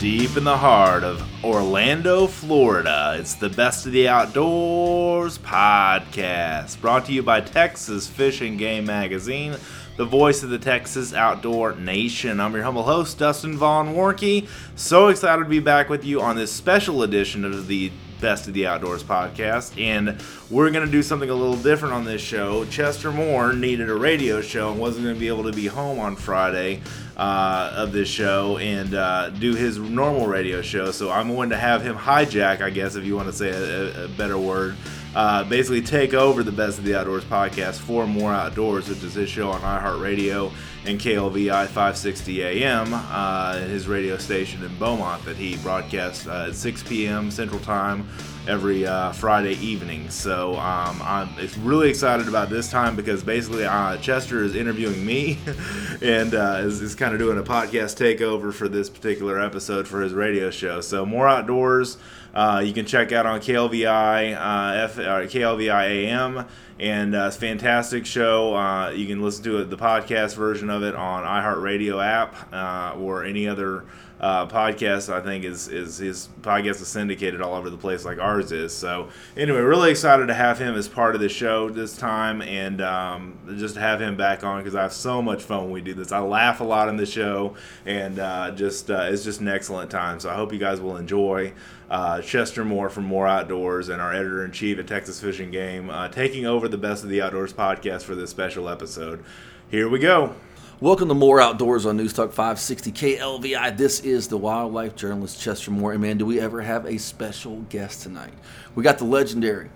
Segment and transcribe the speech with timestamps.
[0.00, 3.16] deep in the heart of Orlando, Florida.
[3.18, 8.86] It's the Best of the Outdoors podcast, brought to you by Texas Fish and Game
[8.86, 9.54] Magazine,
[9.98, 12.40] the voice of the Texas outdoor nation.
[12.40, 14.48] I'm your humble host, Dustin Vaughn Warncke.
[14.74, 18.54] So excited to be back with you on this special edition of the Best of
[18.54, 20.20] the Outdoors podcast, and
[20.50, 22.64] we're going to do something a little different on this show.
[22.66, 25.98] Chester Moore needed a radio show and wasn't going to be able to be home
[25.98, 26.82] on Friday
[27.16, 31.56] uh, of this show and uh, do his normal radio show, so I'm going to
[31.56, 34.76] have him hijack, I guess, if you want to say a, a better word.
[35.14, 39.14] Uh, basically, take over the Best of the Outdoors podcast for More Outdoors, which is
[39.14, 40.52] his show on iHeartRadio
[40.86, 46.54] and KLVI 560 AM, uh, his radio station in Beaumont that he broadcasts uh, at
[46.54, 47.30] 6 p.m.
[47.30, 48.08] Central Time
[48.48, 50.08] every uh, Friday evening.
[50.10, 51.28] So um, I'm
[51.62, 55.38] really excited about this time because basically uh, Chester is interviewing me
[56.02, 60.00] and uh, is, is kind of doing a podcast takeover for this particular episode for
[60.00, 60.80] his radio show.
[60.80, 61.98] So more outdoors.
[62.34, 66.46] Uh, you can check out on KLVI, uh, F, uh, KLVI AM,
[66.78, 68.54] and uh, it's fantastic show.
[68.54, 73.24] Uh, you can listen to it, the podcast version of it on iHeartRadio app or
[73.24, 73.84] any other
[74.20, 75.12] uh, podcast.
[75.12, 78.72] I think is is his podcast is syndicated all over the place like ours is.
[78.72, 82.80] So anyway, really excited to have him as part of the show this time, and
[82.80, 85.80] um, just to have him back on because I have so much fun when we
[85.80, 86.12] do this.
[86.12, 89.90] I laugh a lot in the show, and uh, just uh, it's just an excellent
[89.90, 90.20] time.
[90.20, 91.52] So I hope you guys will enjoy.
[91.90, 95.50] Uh, Chester Moore from More Outdoors and our editor in chief at Texas Fish and
[95.50, 99.24] Game, uh, taking over the Best of the Outdoors podcast for this special episode.
[99.72, 100.36] Here we go.
[100.78, 103.76] Welcome to More Outdoors on News Talk 560 KLVI.
[103.76, 105.90] This is the wildlife journalist Chester Moore.
[105.90, 108.34] And man, do we ever have a special guest tonight?
[108.76, 109.68] We got the legendary,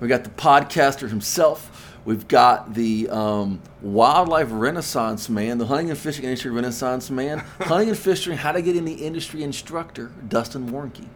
[0.00, 5.98] we got the podcaster himself, we've got the um, wildlife renaissance man, the hunting and
[5.98, 10.68] fishing industry renaissance man, hunting and fishing, how to get in the industry instructor, Dustin
[10.70, 11.06] Warncke.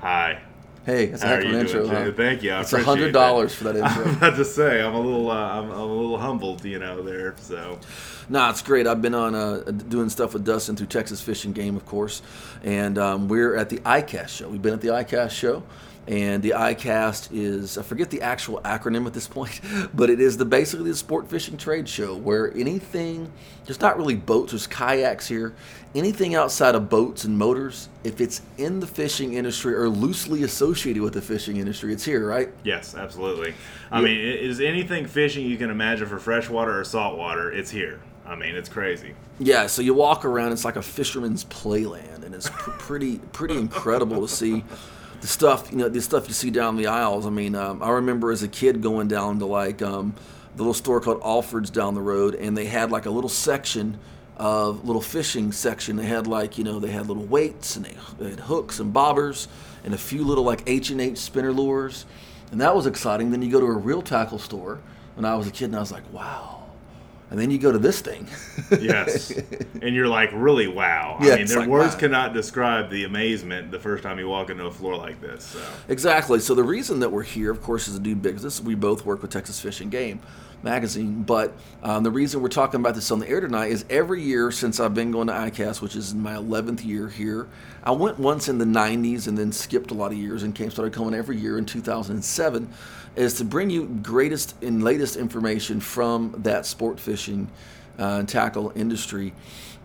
[0.00, 0.42] Hi.
[0.86, 1.82] Hey, that's a How heck of an intro.
[1.82, 2.12] doing, huh?
[2.16, 2.52] Thank you.
[2.52, 4.04] I It's a hundred dollars for that intro.
[4.04, 7.02] I'm about to say I'm a little uh, I'm, I'm a little humbled, you know,
[7.02, 7.34] there.
[7.40, 7.78] So
[8.30, 8.86] Nah, it's great.
[8.86, 12.22] I've been on uh, doing stuff with Dustin through Texas Fish and Game, of course,
[12.62, 14.48] and um, we're at the ICAST show.
[14.48, 15.62] We've been at the ICAST show,
[16.06, 19.60] and the ICAST is I forget the actual acronym at this point,
[19.94, 23.30] but it is the basically the sport fishing trade show where anything,
[23.66, 25.54] there's not really boats, there's kayaks here,
[25.94, 31.02] anything outside of boats and motors, if it's in the fishing industry or loosely associated
[31.02, 32.50] with the fishing industry, it's here, right?
[32.62, 33.54] yes, absolutely.
[33.90, 37.50] I mean, is anything fishing you can imagine for freshwater or saltwater?
[37.50, 38.00] It's here.
[38.26, 39.14] I mean, it's crazy.
[39.38, 43.56] Yeah, so you walk around, it's like a fisherman's playland, and it's pr- pretty pretty
[43.56, 44.64] incredible to see
[45.20, 47.24] the stuff you know the stuff you see down the aisles.
[47.26, 50.14] I mean, um, I remember as a kid going down to like um,
[50.56, 53.98] the little store called Alfred's down the road, and they had like a little section
[54.38, 55.96] of little fishing section.
[55.96, 58.94] They had like you know they had little weights and they, they had hooks and
[58.94, 59.48] bobbers
[59.84, 62.06] and a few little like H and H spinner lures,
[62.50, 63.30] and that was exciting.
[63.30, 64.80] Then you go to a real tackle store
[65.14, 66.54] when I was a kid, and I was like, wow.
[67.30, 68.26] And then you go to this thing.
[68.80, 69.30] Yes,
[69.80, 71.16] and you're like, really, wow.
[71.20, 72.00] Yeah, I mean, their like, words wow.
[72.00, 75.44] cannot describe the amazement the first time you walk into a floor like this.
[75.44, 76.38] So Exactly.
[76.40, 78.60] So the reason that we're here, of course, is to do business.
[78.60, 80.20] We both work with Texas Fish and Game
[80.62, 81.52] magazine, but
[81.82, 84.80] um, the reason we're talking about this on the air tonight is every year since
[84.80, 87.48] I've been going to ICAST, which is my 11th year here.
[87.84, 90.70] I went once in the 90s and then skipped a lot of years and came
[90.70, 92.68] started coming every year in 2007,
[93.16, 97.48] is to bring you greatest and latest information from that sport fishing
[97.98, 99.32] uh, tackle industry.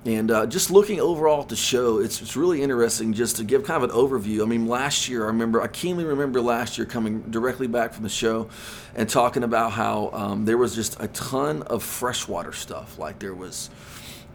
[0.06, 3.64] And uh, just looking overall at the show, it's, it's really interesting just to give
[3.64, 4.42] kind of an overview.
[4.44, 8.04] I mean, last year, I remember, I keenly remember last year coming directly back from
[8.04, 8.50] the show
[8.96, 13.00] and talking about how um, there was just a ton of freshwater stuff.
[13.00, 13.70] Like there was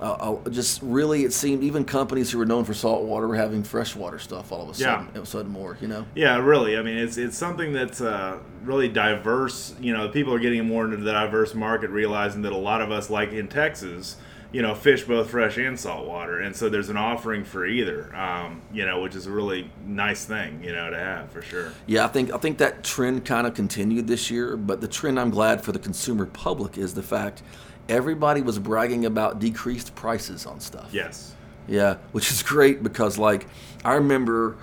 [0.00, 3.62] uh, uh, just really, it seemed even companies who were known for saltwater were having
[3.62, 4.96] freshwater stuff all of a Yeah.
[5.00, 6.06] sudden, all of a sudden more, you know?
[6.14, 6.78] Yeah, really.
[6.78, 9.74] I mean, it's it's something that's uh, really diverse.
[9.82, 12.90] You know, people are getting more into the diverse market, realizing that a lot of
[12.90, 14.16] us, like in Texas,
[14.50, 18.14] you know, fish both fresh and saltwater, and so there's an offering for either.
[18.16, 21.72] Um, you know, which is a really nice thing, you know, to have for sure.
[21.86, 25.20] Yeah, I think I think that trend kind of continued this year, but the trend
[25.20, 27.42] I'm glad for the consumer public is the fact
[27.88, 30.90] everybody was bragging about decreased prices on stuff.
[30.92, 31.34] Yes.
[31.66, 33.46] Yeah, which is great because like
[33.84, 34.56] I remember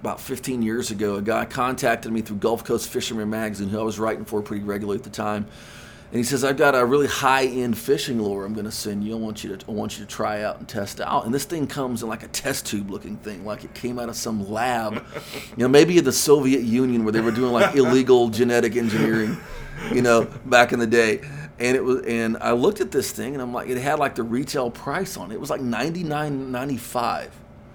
[0.00, 3.82] about 15 years ago, a guy contacted me through Gulf Coast Fisherman magazine, who I
[3.82, 5.46] was writing for pretty regularly at the time,
[6.14, 9.14] and he says, "I've got a really high-end fishing lure I'm going to send you.
[9.14, 11.44] I want you to I want you to try out and test out." And this
[11.44, 14.94] thing comes in like a test tube-looking thing, like it came out of some lab,
[15.56, 19.36] you know, maybe in the Soviet Union where they were doing like illegal genetic engineering,
[19.92, 21.20] you know, back in the day.
[21.58, 24.14] And it was, and I looked at this thing, and I'm like, it had like
[24.14, 25.34] the retail price on it.
[25.34, 27.34] It was like ninety nine ninety five.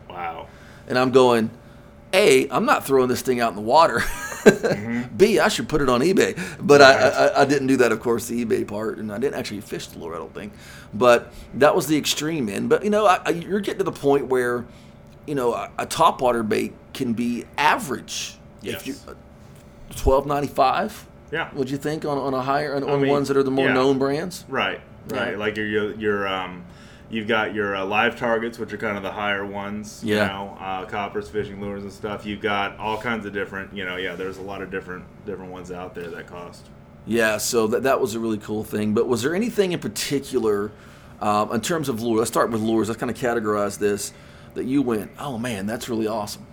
[0.09, 0.47] Wow.
[0.87, 1.49] and I'm going,
[2.13, 4.03] A, I'm not throwing this thing out in the water.
[5.17, 6.39] B, I should put it on eBay.
[6.59, 9.35] But I, I, I didn't do that, of course, the eBay part, and I didn't
[9.35, 10.53] actually fish the lure, I don't think.
[10.93, 12.69] But that was the extreme end.
[12.69, 14.65] But, you know, I, you're getting to the point where,
[15.27, 18.37] you know, a, a topwater bait can be average.
[18.61, 18.81] Yes.
[18.81, 18.95] If you,
[19.95, 21.05] twelve ninety five.
[21.31, 21.49] Yeah.
[21.53, 23.67] Would you think on, on a higher on, I mean, ones that are the more
[23.67, 23.73] yeah.
[23.73, 24.45] known brands?
[24.47, 25.31] Right, right.
[25.31, 25.37] Yeah.
[25.37, 26.65] Like your your, your um,
[27.09, 30.01] you've got your uh, live targets, which are kind of the higher ones.
[30.03, 32.25] You know, uh, Koppers, fishing lures, and stuff.
[32.25, 33.75] You've got all kinds of different.
[33.75, 34.15] You know, yeah.
[34.15, 36.67] There's a lot of different different ones out there that cost.
[37.05, 38.93] Yeah, so that that was a really cool thing.
[38.93, 40.71] But was there anything in particular,
[41.21, 42.19] um, in terms of lures?
[42.19, 42.89] Let's start with lures.
[42.89, 44.13] Let's kind of categorize this.
[44.55, 46.45] That you went, oh man, that's really awesome.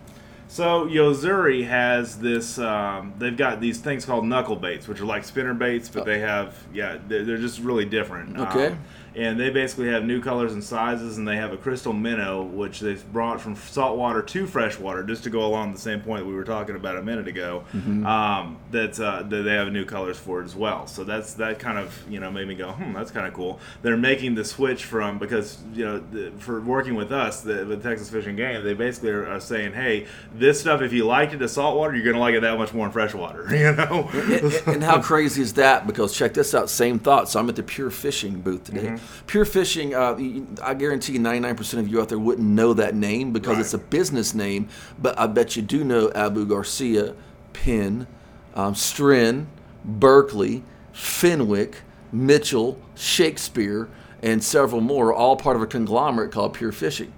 [0.49, 2.59] So Yo-Zuri has this.
[2.59, 6.21] Um, they've got these things called knuckle baits, which are like spinner baits, but they
[6.21, 8.39] have yeah, they're, they're just really different.
[8.39, 8.69] Okay.
[8.69, 8.85] Um,
[9.17, 12.81] and they basically have new colors and sizes, and they have a crystal minnow, which
[12.81, 16.35] they've brought from saltwater to freshwater, just to go along the same point that we
[16.35, 17.65] were talking about a minute ago.
[18.07, 20.87] Um, that's uh, that they have new colors for it as well.
[20.87, 23.59] So that's that kind of you know made me go, hmm, that's kind of cool.
[23.83, 27.79] They're making the switch from because you know the, for working with us, the, the
[27.79, 31.33] Texas Fish and Game, they basically are, are saying, hey, this stuff if you liked
[31.33, 33.47] it in saltwater, you're gonna like it that much more in freshwater.
[33.57, 34.11] You know.
[34.13, 35.87] and, and how crazy is that?
[35.87, 37.31] Because check this out, same thought.
[37.31, 38.99] So I'm at the Pure Fishing booth today.
[39.27, 40.17] Pure Fishing, uh,
[40.63, 43.61] I guarantee you 99% of you out there wouldn't know that name because Right.
[43.61, 44.69] it's a business name,
[45.01, 47.15] but I bet you do know Abu Garcia,
[47.53, 48.07] Penn,
[48.55, 49.47] um, Stren,
[49.85, 50.63] Berkley,
[50.93, 51.79] Fenwick,
[52.13, 53.89] Mitchell, Shakespeare,
[54.23, 57.13] and several more, all part of a conglomerate called Pure Fishing.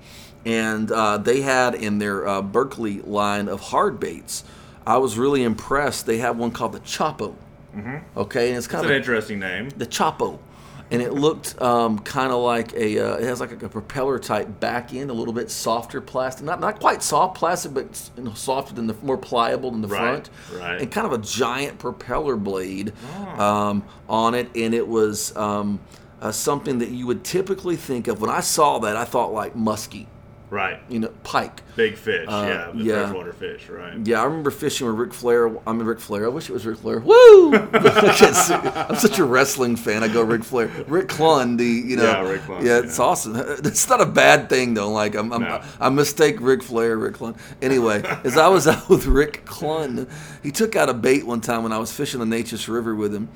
[0.45, 4.45] And uh, they had in their uh, Berkley line of hard baits,
[4.87, 6.07] I was really impressed.
[6.07, 7.35] They have one called the Choppo.
[8.17, 9.69] Okay, and it's kind It's of an interesting name.
[9.77, 10.39] the Choppo,
[10.91, 12.99] and it looked um, kind of like a.
[12.99, 16.61] Uh, it has like a, propeller type back end, a little bit softer plastic, not
[16.61, 20.27] not quite soft plastic, but you know, softer than the more pliable than the Right,
[20.27, 20.31] front,
[20.61, 20.81] right.
[20.81, 22.93] and kind of a giant propeller blade
[23.39, 25.79] um, on it, and it was um,
[26.21, 28.21] uh, something that you would typically think of.
[28.21, 30.07] When I saw that, I thought like muskie,
[30.51, 30.81] Right.
[30.89, 31.63] you know, pike.
[31.77, 32.27] Big fish.
[32.29, 32.71] Uh, yeah.
[32.75, 33.03] The yeah.
[33.05, 33.69] freshwater fish.
[33.69, 33.99] Right.
[34.07, 35.49] Yeah, I remember fishing with Ric Flair.
[35.69, 36.25] I mean, Ric Flair.
[36.25, 37.01] I wish it was Ric Flair.
[37.01, 37.55] Woo!
[37.55, 40.03] I can't see- I'm such a wrestling fan.
[40.03, 40.69] I go Ric Flair.
[40.87, 42.05] Rick Clunn, the you know.
[42.05, 43.05] Yeah, Rick Clunn, Yeah, it's yeah.
[43.05, 43.37] awesome.
[43.65, 44.91] It's not a bad thing though.
[44.91, 45.63] Like I'm, I'm No.
[45.79, 47.39] I mistake Ric Flair, Rick Clunn.
[47.61, 50.11] Anyway, as I was out with Rick Clunn,
[50.43, 53.15] he took out a bait one time when I was fishing the Neches River with
[53.15, 53.29] him,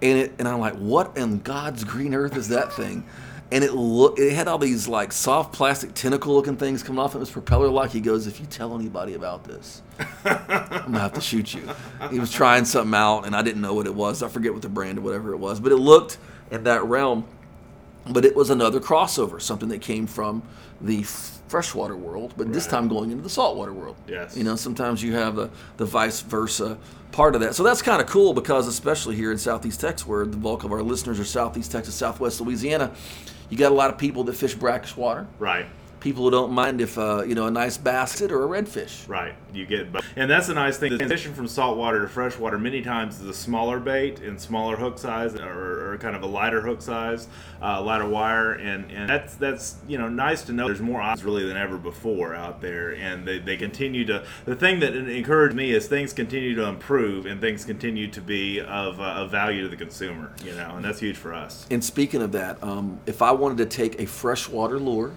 [0.00, 3.04] and it and I'm like, what in God's green earth is that thing?
[3.52, 7.14] And it look, it had all these like soft plastic tentacle looking things coming off.
[7.14, 7.92] It was propeller like.
[7.92, 9.82] He goes, if you tell anybody about this,
[10.24, 11.68] I'm gonna have to shoot you.
[12.10, 14.22] He was trying something out, and I didn't know what it was.
[14.22, 16.18] I forget what the brand or whatever it was, but it looked
[16.50, 17.24] in that realm.
[18.08, 20.42] But it was another crossover, something that came from
[20.80, 21.04] the
[21.48, 23.96] freshwater world, but this time going into the saltwater world.
[24.08, 24.36] Yes.
[24.36, 26.78] You know, sometimes you have the, the vice versa
[27.12, 27.54] part of that.
[27.54, 30.72] So that's kind of cool because, especially here in Southeast Texas, where the bulk of
[30.72, 32.92] our listeners are Southeast Texas, Southwest Louisiana,
[33.50, 35.26] you got a lot of people that fish brackish water.
[35.38, 35.66] Right.
[36.06, 39.08] People who don't mind if, uh, you know, a nice basket or a redfish.
[39.08, 40.92] Right, you get, but and that's a nice thing.
[40.92, 45.00] The transition from saltwater to freshwater many times is a smaller bait and smaller hook
[45.00, 47.26] size, or, or kind of a lighter hook size,
[47.60, 50.66] uh, lighter wire, and, and that's that's you know nice to know.
[50.68, 54.24] There's more options really than ever before out there, and they, they continue to.
[54.44, 58.60] The thing that encouraged me is things continue to improve and things continue to be
[58.60, 60.32] of, uh, of value to the consumer.
[60.44, 61.66] You know, and that's huge for us.
[61.68, 65.12] And speaking of that, um, if I wanted to take a freshwater lure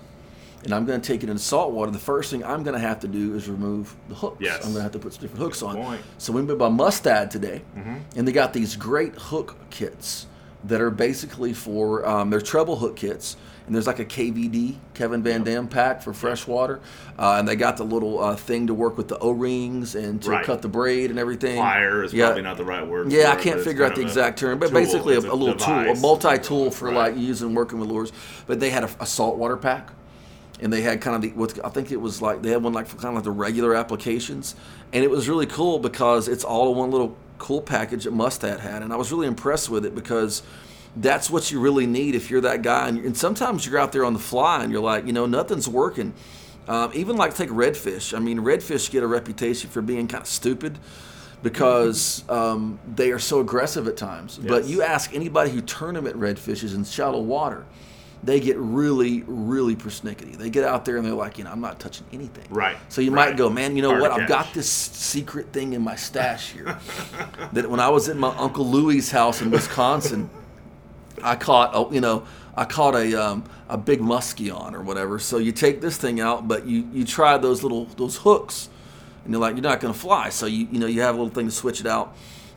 [0.64, 3.00] and I'm going to take it in saltwater, the first thing I'm going to have
[3.02, 4.38] to do is remove the hooks.
[4.42, 4.58] Yes.
[4.58, 5.76] I'm going to have to put some different hooks on.
[5.78, 6.02] point.
[6.18, 7.62] So we went by Mustad today,
[8.16, 10.28] and they got these great hook kits
[10.66, 13.38] that are basically for um, they're treble hook kits.
[13.66, 16.80] And there's like a KVD, Kevin Van Dam pack for freshwater,
[17.20, 20.32] uh, and they got the little uh, thing to work with the O-rings and to
[20.32, 20.44] Right.
[20.44, 21.62] cut the braid and everything.
[21.62, 22.26] Plier is Yeah.
[22.26, 23.12] probably not the right word.
[23.12, 24.80] Yeah, I it, can't it's figure out the exact term, but tool.
[24.80, 26.96] basically a, a little tool, a multi-tool for Right.
[27.14, 28.12] like using working with lures.
[28.48, 29.92] But they had a, a saltwater pack,
[30.62, 32.74] and they had kind of the what I think it was like they had one
[32.74, 34.56] like for kind of like the regular applications,
[34.94, 38.60] and it was really cool because it's all in one little cool package that Mustad
[38.60, 40.44] had, and I was really impressed with it because
[40.96, 42.88] that's what you really need if you're that guy.
[42.88, 45.70] And, and sometimes you're out there on the fly and you're like, you know, nothing's
[45.70, 46.14] working.
[46.68, 48.16] Um, even like take redfish.
[48.16, 50.78] I mean, redfish get a reputation for being kind of stupid
[51.42, 54.38] because um, they are so aggressive at times.
[54.38, 57.66] But you ask anybody who tournament redfishes in shallow water,
[58.24, 60.38] they get really, really persnickety.
[60.38, 62.46] They get out there and they're like, you know, I'm not touching anything.
[62.50, 63.30] Right, So you right.
[63.30, 64.12] might go, man, you know Hard what?
[64.12, 66.78] I've got this secret thing in my stash here.
[67.54, 70.30] that when I was at my Uncle Louie's house in Wisconsin,
[71.24, 75.18] I caught, a, you know, I caught a um, a big muskie on or whatever.
[75.18, 78.70] So you take this thing out, but you you try those little those hooks,
[79.24, 80.28] and you're like you're not going to fly.
[80.30, 82.16] So you you know you have a little thing to switch it out,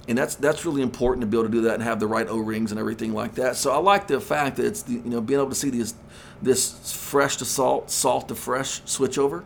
[0.09, 2.27] and that's that's really important to be able to do that and have the right
[2.29, 3.57] O rings and everything like that.
[3.57, 5.95] So I like the fact that it's the, you know being able to see this
[6.41, 9.45] this fresh to salt, salt to fresh switch over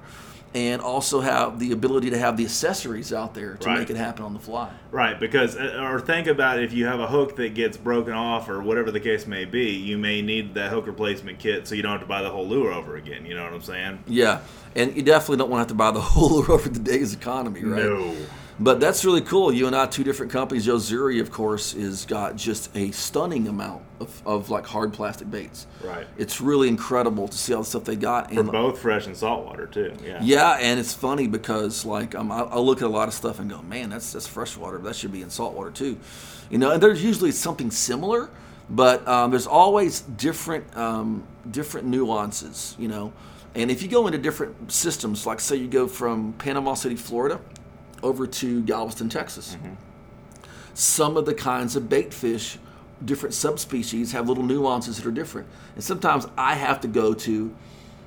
[0.55, 3.81] and also have the ability to have the accessories out there to Right.
[3.81, 4.71] make it happen on the fly.
[4.91, 8.49] Right, because uh, or think about if you have a hook that gets broken off
[8.49, 11.83] or whatever the case may be, you may need that hook replacement kit so you
[11.83, 13.27] don't have to buy the whole lure over again.
[13.27, 14.05] You know what I'm saying?
[14.07, 14.41] Yeah,
[14.75, 17.63] and you definitely don't want to have to buy the whole lure over today's economy,
[17.63, 17.85] right?
[17.85, 18.15] No.
[18.59, 19.53] But that's really cool.
[19.53, 20.67] You and I, two different companies.
[20.67, 25.67] Yo-Zuri, of course, is got just a stunning amount of, of like hard plastic baits.
[25.85, 26.07] Right.
[26.17, 28.33] It's really incredible to see all the stuff they got.
[28.33, 29.93] For And both fresh and saltwater too.
[30.03, 30.21] Yeah.
[30.23, 33.41] yeah, and it's funny because like um, I, I look at a lot of stuff
[33.41, 34.79] and go, man, that's that's freshwater.
[34.79, 35.99] That should be in saltwater too.
[36.49, 38.31] You know, and there's usually something similar,
[38.71, 42.75] but um, there's always different um, different nuances.
[42.79, 43.13] You know,
[43.55, 47.41] and if you go into different systems, like say you go from Panama City, Florida,
[48.07, 49.57] over to Galveston, Texas,
[50.75, 52.59] some of the kinds of bait fish,
[53.05, 55.49] different subspecies, have little nuances that are different.
[55.75, 57.55] And sometimes I have to go to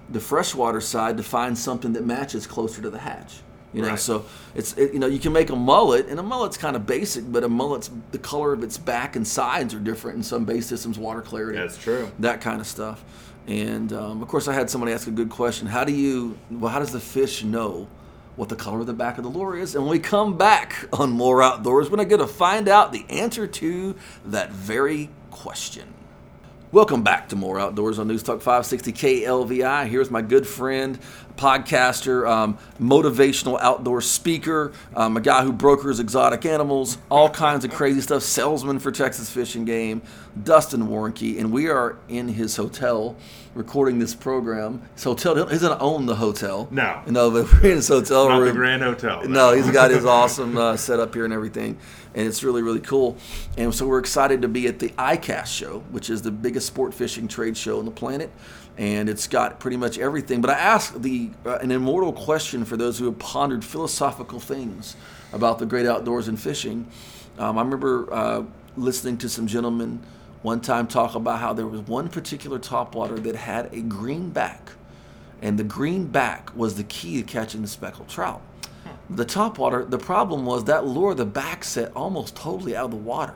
[0.10, 3.38] the freshwater side to find something that matches closer to the hatch.
[3.72, 4.00] You know, Right.
[4.00, 4.26] so
[4.56, 7.32] it's it, you know you can make a mullet, and a mullet's kind of basic,
[7.32, 10.62] but a mullet's the color of its back and sides are different in some bait
[10.62, 12.10] systems, water clarity That's true.
[12.18, 13.04] that kind of stuff.
[13.46, 16.36] And um, of course, I had somebody ask a good question: How do you?
[16.50, 17.88] Well, how does the fish know
[18.40, 19.76] what the color of the back of the lure is?
[19.76, 23.46] And when we come back on more outdoors, we're going to find out the answer
[23.46, 23.96] to
[24.28, 25.94] that very question.
[26.72, 29.88] Welcome back to More Outdoors on News Talk 560 KLVI.
[29.88, 30.98] Here's my good friend,
[31.36, 37.72] podcaster, um, motivational outdoor speaker, um, a guy who brokers exotic animals, all kinds of
[37.72, 40.02] crazy stuff, salesman for Texas Fish and Game,
[40.42, 41.40] Dustin Warncke.
[41.40, 43.18] And we are in his hotel
[43.60, 44.82] recording this program.
[44.96, 46.70] His hotel he doesn't own the hotel.
[46.72, 47.02] No.
[47.08, 48.48] No, but we're in his hotel Not room.
[48.48, 49.28] the Grand Hotel.
[49.28, 51.78] No, he's got his awesome uh, setup here and everything,
[52.16, 53.18] and it's really really cool.
[53.58, 56.94] And so we're excited to be at the ICAST show, which is the biggest sport
[56.94, 58.32] fishing trade show on the planet,
[58.78, 60.40] and it's got pretty much everything.
[60.40, 64.96] But I asked the uh, an immortal question for those who have pondered philosophical things
[65.34, 66.88] about the great outdoors and fishing.
[67.38, 68.44] Um, I remember uh,
[68.78, 70.02] listening to some gentlemen
[70.42, 74.72] one time talk about how there was one particular topwater that had a green back
[75.42, 78.42] and the green back was the key to catching the speckled trout.
[78.84, 79.16] Hmm.
[79.16, 82.98] The topwater, the problem was that lure, the back set almost totally out of the
[82.98, 83.36] water.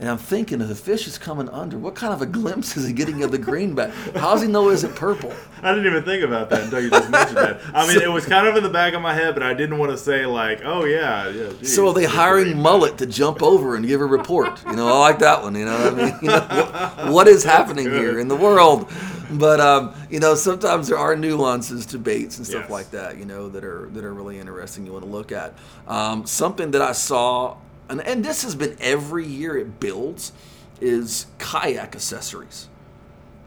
[0.00, 2.86] And I'm thinking, if the fish is coming under, what kind of a glimpse is
[2.86, 3.92] he getting of the greenback?
[4.16, 5.30] How does he know it isn't purple?
[5.62, 7.60] I didn't even think about that until you just mentioned that.
[7.74, 9.76] I mean, it was kind of in the back of my head, but I didn't
[9.76, 12.58] want to say like, "Oh yeah, yeah." Geez, So are they hiring.
[12.62, 14.64] Mullet to jump over and give a report?
[14.66, 15.54] You know, I like that one.
[15.54, 16.18] You know what I mean?
[16.22, 18.90] You know, what, what is happening here in the world?
[19.32, 22.70] But um, you know, sometimes there are nuances to baits and stuff Yes.
[22.70, 23.18] like that.
[23.18, 24.86] You know, that are that are really interesting.
[24.86, 25.52] You want to look at
[25.86, 27.56] um, something that I saw,
[27.90, 30.32] and, and this has been every year it builds,
[30.80, 32.68] is kayak accessories.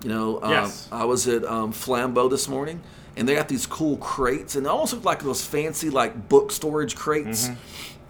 [0.04, 0.88] You know, um, Yes.
[0.92, 2.82] I was at um, Flambeau this morning,
[3.16, 6.52] and they got these cool crates, and they almost look like those fancy like book
[6.52, 7.50] storage crates.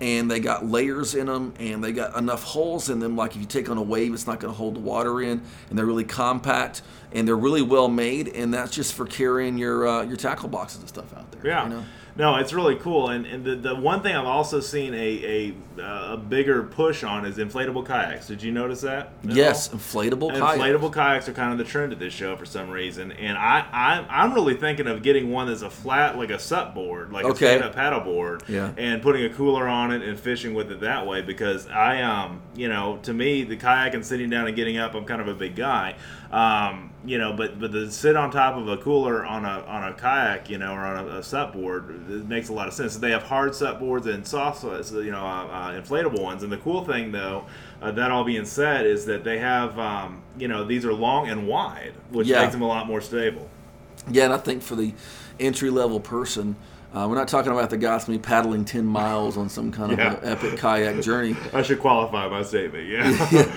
[0.01, 3.15] And they got layers in them, and they got enough holes in them.
[3.15, 5.41] Like if you take on a wave, it's not going to hold the water in,
[5.69, 6.81] and they're really compact,
[7.13, 8.27] and they're really well made.
[8.27, 11.45] And that's just for carrying your uh, your tackle boxes and stuff out there.
[11.45, 11.63] Yeah.
[11.65, 11.83] you know?
[12.15, 15.81] No, it's really cool, and, and the, the one thing I've also seen a a,
[15.81, 18.27] uh, a bigger push on is inflatable kayaks.
[18.27, 19.13] Did you notice that?
[19.23, 19.79] Yes, all?
[19.79, 20.59] inflatable kayak.
[20.59, 23.65] Inflatable kayaks are kind of the trend at this show for some reason, and I,
[23.71, 27.25] I I'm really thinking of getting one that's a flat like a sup board, like
[27.25, 27.47] a Okay.
[27.47, 28.71] stand up paddle board, Yeah.
[28.77, 31.23] and putting a cooler on it and fishing with it that way.
[31.23, 34.93] Because I um you know to me the kayak and sitting down and getting up,
[34.93, 35.95] I'm kind of a big guy,
[36.31, 39.91] um you know, but but to sit on top of a cooler on a on
[39.91, 42.73] a kayak, you know, or on a, a sup board, it makes a lot of
[42.73, 42.95] sense.
[42.95, 46.43] They have hard sup boards and soft, you know, uh, uh, inflatable ones.
[46.43, 47.45] And the cool thing, though,
[47.81, 51.27] uh, that all being said, is that they have, um, you know, these are long
[51.29, 52.41] and wide, which Yeah.
[52.41, 53.49] makes them a lot more stable.
[54.09, 54.93] Yeah, and I think for the
[55.39, 56.55] entry level person,
[56.93, 59.49] uh, we're not talking about the guy that's going to be paddling 10 miles on
[59.49, 60.13] some kind Yeah.
[60.13, 62.87] of epic kayak journey, I should qualify my statement.
[62.87, 63.47] Yeah.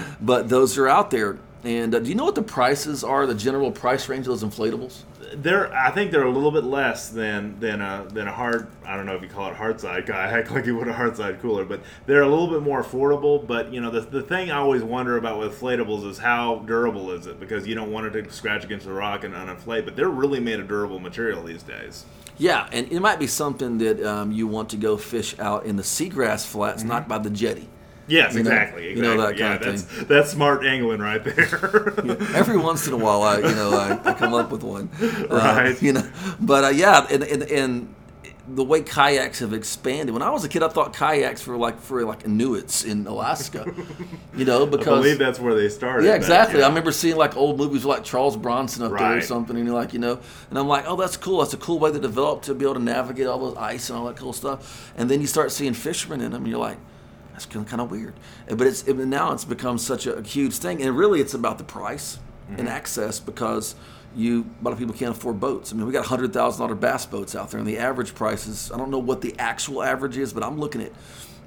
[0.20, 1.38] but those are out there.
[1.64, 4.44] And uh, do you know what the prices are, the general price range of those
[4.44, 5.02] inflatables?
[5.34, 8.96] they're I think they're a little bit less than than a than a hard I
[8.96, 11.40] don't know if you call it hard side kayak like you would a hard side
[11.40, 13.46] cooler, but they're a little bit more affordable.
[13.46, 17.12] But you know the, the thing I always wonder about with inflatables is how durable
[17.12, 19.84] is it because you don't want it to scratch against the rock and uninflate.
[19.84, 22.04] But they're really made of durable material these days.
[22.38, 25.76] Yeah, and it might be something that um, you want to go fish out in
[25.76, 27.68] the seagrass flats, not by the jetty.
[28.10, 29.16] Yes, You know- exactly, you exactly.
[29.16, 30.04] know, that yeah, kind of that's thing.
[30.08, 31.94] that's smart angling right there.
[32.34, 35.26] Every once in a while, I you know I, I come up with one, Uh,
[35.30, 35.80] Right.
[35.82, 36.06] you know,
[36.40, 37.94] but uh, yeah, and, and and
[38.52, 40.12] the way kayaks have expanded.
[40.12, 43.64] When I was a kid, I thought kayaks were like for like Inuits in Alaska,
[44.36, 46.04] you know, because I believe that's where they started.
[46.04, 46.58] Yeah, that, exactly.
[46.58, 46.64] yeah.
[46.66, 49.74] I remember seeing like old movies like Charles Bronson up there or something, and you're
[49.76, 51.38] like, you know, and I'm like, oh, that's cool.
[51.40, 53.96] That's a cool way to develop to be able to navigate all those ice and
[53.96, 54.92] all that cool stuff.
[54.96, 56.78] And then you start seeing fishermen in them, and you're like,
[57.46, 58.14] that's kind of weird.
[58.50, 61.58] Uh, but it's it, now it's become such a huge thing, and really it's about
[61.58, 62.18] the price
[62.48, 62.68] and mm-hmm.
[62.68, 63.74] access because.
[64.16, 65.72] You, a lot of people can't afford boats.
[65.72, 68.46] I mean, we got hundred thousand dollar bass boats out there, and the average price
[68.46, 70.92] is—I don't know what the actual average is, but I'm looking at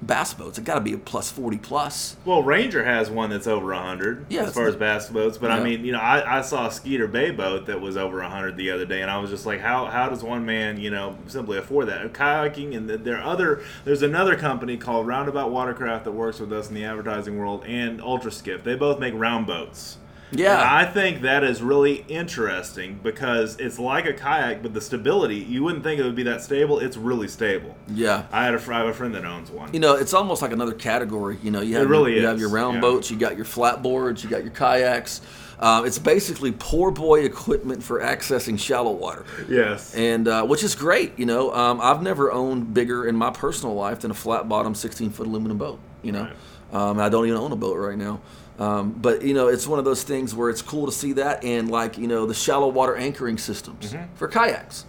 [0.02, 0.58] bass boats.
[0.58, 2.16] It got to be a plus forty plus.
[2.24, 5.38] Well, Ranger has one that's over 100 Yeah, as far as bass boats.
[5.38, 8.18] But I mean, you know, I, I saw a Skeeter Bay boat that was over
[8.18, 10.90] 100 the other day, and I was just like, how, how does one man, you
[10.90, 12.12] know, simply afford that?
[12.12, 16.68] Kayaking, and there are other, there's another company called Roundabout Watercraft that works with us
[16.68, 18.64] in the advertising world, and Ultra Skiff.
[18.64, 19.98] They both make round boats.
[20.34, 20.60] Yeah.
[20.60, 25.36] And I think that is really interesting because it's like a kayak, but the stability,
[25.36, 26.78] you wouldn't think it would be that stable.
[26.78, 27.76] It's really stable.
[27.88, 28.26] Yeah.
[28.32, 29.72] I had a, I have a friend that owns one.
[29.72, 31.38] You know, it's almost like another category.
[31.42, 32.80] You know, you have really your, you have your round yeah.
[32.80, 35.20] boats, you got your flat boards, you got your kayaks.
[35.58, 39.94] Uh, it's basically poor boy equipment for accessing shallow water, yes.
[39.94, 41.16] and uh, which is great.
[41.18, 44.74] You know, um, I've never owned bigger in my personal life than a flat bottom
[44.74, 45.78] 16 foot aluminum boat.
[46.02, 46.30] You know,
[46.72, 48.20] um, I don't even own a boat right now.
[48.58, 51.42] Um, but you know, it's one of those things where it's cool to see that,
[51.44, 54.14] and like you know, the shallow water anchoring systems Mm-hmm.
[54.14, 54.84] for kayaks.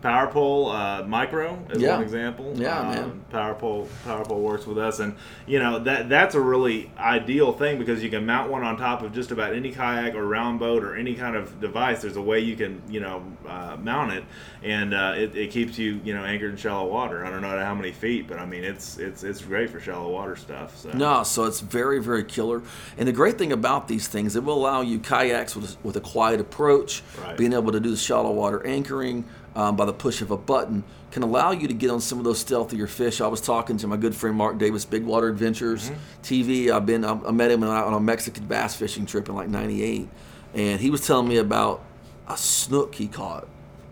[0.00, 1.94] Power Pole uh, Micro is Yeah.
[1.94, 2.52] one example.
[2.56, 3.20] Yeah, Um, man.
[3.30, 5.14] Power Pole Power Pole works with us, and
[5.46, 9.02] you know that that's a really ideal thing because you can mount one on top
[9.02, 12.00] of just about any kayak or round boat or any kind of device.
[12.02, 14.24] There's a way you can you know uh, mount it,
[14.62, 17.24] and uh, it, it keeps you you know anchored in shallow water.
[17.26, 20.10] I don't know how many feet, but I mean it's it's it's great for shallow
[20.10, 20.76] water stuff.
[20.78, 20.90] So.
[20.92, 22.62] No, so it's very, very killer.
[22.96, 26.00] And the great thing about these things, it will allow you kayaks with, with a
[26.00, 27.36] quiet approach, Right.
[27.36, 30.84] being able to do the shallow water anchoring um, by the push of a button,
[31.10, 33.20] can allow you to get on some of those stealthier fish.
[33.20, 35.90] I was talking to my good friend Mark Davis, Big Water Adventures
[36.22, 36.70] TV.
[36.70, 40.08] I've been, I I met him on a Mexican bass fishing trip in like '98,
[40.54, 41.82] and he was telling me about
[42.28, 43.48] a snook he caught.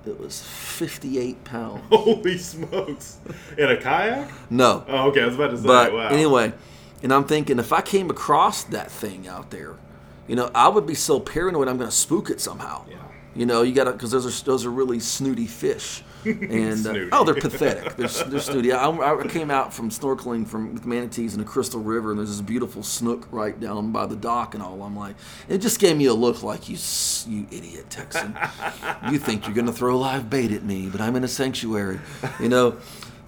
[0.06, 1.82] It was 58 pounds.
[1.90, 3.18] Holy smokes!
[3.58, 4.30] In a kayak?
[4.50, 5.22] No, Oh, okay.
[5.22, 5.66] I was about to say.
[5.66, 6.08] But wow.
[6.08, 6.52] anyway,
[7.02, 9.74] and I'm thinking if I came across that thing out there,
[10.28, 12.84] you know, I would be so paranoid I'm going to spook it somehow.
[12.88, 12.98] Yeah.
[13.36, 16.94] You know, you got to because those are those are really snooty fish, and uh,
[17.12, 17.94] oh, they're pathetic.
[17.96, 18.72] They're, they're snooty.
[18.72, 22.30] I, I came out from snorkeling from with manatees in the Crystal River, and there's
[22.30, 24.82] this beautiful snook right down by the dock and all.
[24.82, 25.16] I'm like,
[25.50, 26.78] it just gave me a look like you,
[27.28, 28.38] you idiot Texan.
[29.10, 32.00] you think you're going to throw live bait at me, but I'm in a sanctuary,
[32.40, 32.78] you know.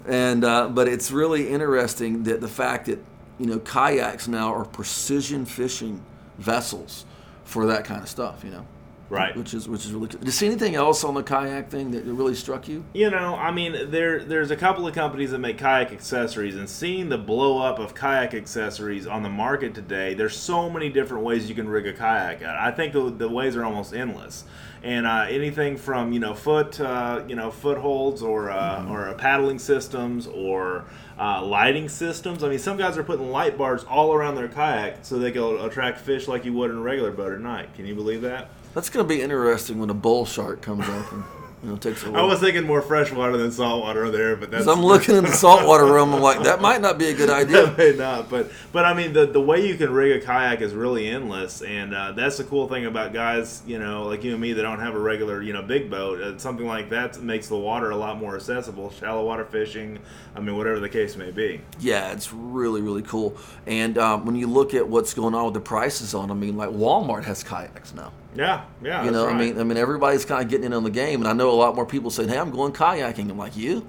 [0.07, 2.99] And uh, but it's really interesting that the fact that
[3.39, 6.01] you know kayaks now are precision fishing
[6.39, 7.05] vessels
[7.45, 8.43] for that kind of stuff.
[8.43, 8.67] You know
[9.09, 9.37] right.
[9.37, 10.19] which is which is really cool.
[10.19, 12.85] Did you see anything else on the kayak thing that really struck you?
[12.93, 16.69] You know, I mean, there there's a couple of companies that make kayak accessories, and
[16.69, 21.25] seeing the blow up of kayak accessories on the market today, there's so many different
[21.25, 22.43] ways you can rig a kayak.
[22.43, 22.57] out.
[22.57, 24.45] I think the, the ways are almost endless,
[24.83, 29.15] and uh, anything from you know foot uh, you know footholds or uh, or uh,
[29.15, 30.85] paddling systems or
[31.19, 32.45] uh, lighting systems.
[32.45, 35.43] I mean, some guys are putting light bars all around their kayak so they can
[35.61, 37.75] attract fish like you would in a regular boat at night.
[37.75, 38.51] Can you believe that?
[38.75, 41.25] That's going to be interesting when a bull shark comes up and
[41.63, 42.19] you know takes a I look.
[42.19, 45.33] I was thinking more freshwater than saltwater there, but that's So I'm looking in the
[45.33, 46.15] saltwater room.
[46.15, 47.67] I'm like, that might not be a good idea.
[47.67, 50.61] That may not, but but I mean the the way you can rig a kayak
[50.61, 54.33] is really endless, and uh, that's the cool thing about guys, you know, like you
[54.33, 56.21] and me that don't have a regular, you know, big boat.
[56.21, 58.93] Uh, something like that makes the water a lot more accessible.
[58.93, 59.99] Shallow water fishing,
[60.37, 61.61] I mean, whatever the case may be.
[61.81, 63.37] Yeah, it's really really cool.
[63.67, 66.57] And um, when you look at what's going on with the prices on, I mean,
[66.57, 68.13] like Walmart has kayaks now.
[68.35, 69.05] Yeah, yeah.
[69.05, 71.21] You know, that's I mean, I mean, everybody's kind of getting in on the game,
[71.21, 73.87] and I know a lot more people saying, "Hey, I'm going kayaking." I'm like, "You?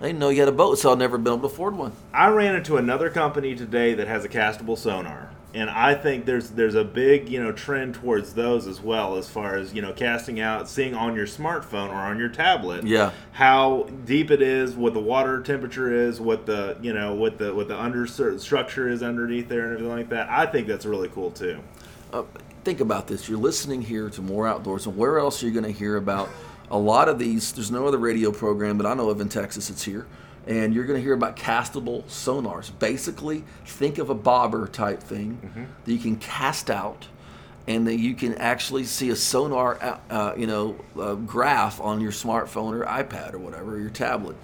[0.00, 1.92] I didn't know you had a boat, so I've never been able to afford one."
[2.12, 5.30] I ran into another company today that has a castable sonar.
[5.54, 9.30] And I think there's there's a big you know trend towards those as well as
[9.30, 13.12] far as you know casting out, seeing on your smartphone or on your tablet, Yeah.
[13.32, 17.54] how deep it is, what the water temperature is, what the you know what the
[17.54, 20.28] what the under structure is underneath there and everything like that.
[20.30, 21.58] I think that's really cool too.
[22.12, 22.22] uh,
[22.64, 23.28] think about this.
[23.28, 26.28] You're listening here to More Outdoors, and where else are you going to hear about
[26.70, 27.52] a lot of these?
[27.52, 29.70] There's no other radio program that I know of in Texas.
[29.70, 30.06] It's here,
[30.46, 32.70] and you're going to hear about castable sonars.
[32.78, 35.38] Basically, think of a bobber type thing
[35.84, 37.06] that you can cast out,
[37.66, 42.00] and that you can actually see a sonar, uh, uh, you know, uh, graph on
[42.00, 44.36] your smartphone or iPad or whatever, or your tablet.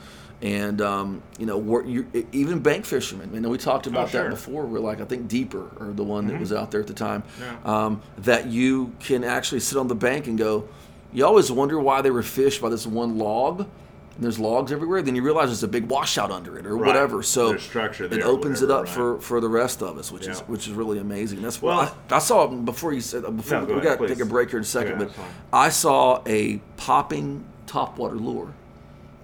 [0.44, 3.30] And um, you know, even bank fishermen.
[3.32, 4.20] You know, we talked about Oh, sure.
[4.20, 4.30] Mm-hmm.
[4.30, 4.66] that before.
[4.66, 7.22] We're like, I think deeper, or the one that was out there at the time,
[7.40, 7.56] Yeah.
[7.86, 10.68] um, that you can actually sit on the bank and go.
[11.14, 13.60] You always wonder why they were fished by this one log.
[13.60, 15.00] And there's logs everywhere.
[15.02, 16.86] Then you realize there's a big washout under it, or Right.
[16.88, 17.22] whatever.
[17.22, 18.88] So There's structure there it opens it up right.
[18.94, 21.40] for, for the rest of us, which is which is really amazing.
[21.42, 24.06] That's Well- what I, I saw before you said before No, go we ahead, got
[24.06, 25.24] to take a break here in a second, Yeah, but.
[25.52, 28.52] I saw a popping topwater lure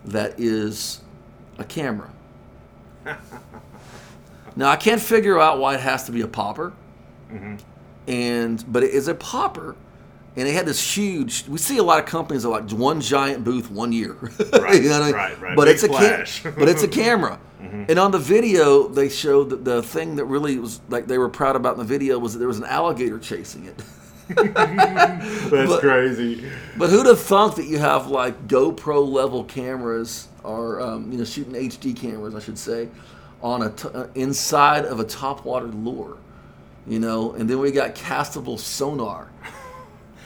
[0.06, 1.02] that is
[1.60, 2.10] a camera.
[4.56, 6.72] now I can't figure out why it has to be a popper,
[7.32, 7.56] Mm-hmm.
[8.08, 9.76] and but it is a popper.
[10.36, 11.46] And it had this huge.
[11.48, 14.12] We see a lot of companies that are like one giant booth one year,
[14.52, 15.14] Right, You know I mean?
[15.14, 15.56] right, right.
[15.56, 16.42] But Big it's a splash.
[16.44, 17.38] ca- but it's a camera.
[17.60, 17.84] Mm-hmm.
[17.88, 21.28] And on the video, they showed that the thing that really was like they were
[21.28, 23.82] proud about in the video was that there was an alligator chasing it.
[24.36, 26.44] That's But- crazy.
[26.76, 31.24] But who'd have thunk that you have like GoPro level cameras or um, you know
[31.24, 32.88] shooting HD cameras, I should say,
[33.42, 36.16] on a t- uh, inside of a topwater lure,
[36.86, 37.32] you know?
[37.32, 39.30] And then we got castable sonar,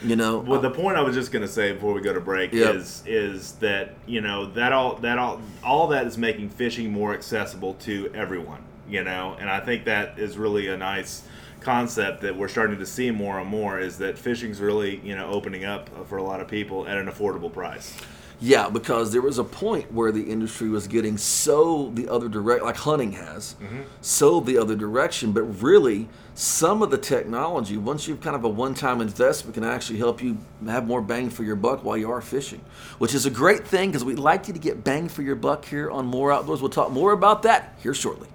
[0.03, 0.39] you know.
[0.39, 2.75] Well, the point I was just going to say before we go to break Yep.
[2.75, 7.13] is is that you know that all that all all that is making fishing more
[7.13, 8.63] accessible to everyone.
[8.87, 11.23] You know, and I think that is really a nice
[11.61, 15.27] concept that we're starting to see more and more is that fishing's really you know
[15.29, 17.97] opening up for a lot of people at an affordable price.
[18.39, 22.63] Yeah, because there was a point where the industry was getting so the other direct,
[22.63, 23.81] like hunting has, mm-hmm.
[24.01, 25.31] so the other direction.
[25.31, 29.99] But really, some of the technology, once you've kind of a one-time investment, can actually
[29.99, 32.61] help you have more bang for your buck while you are fishing,
[32.97, 35.65] which is a great thing because we'd like you to get bang for your buck
[35.65, 36.61] here on More Outdoors.
[36.61, 38.27] We'll talk more about that here shortly.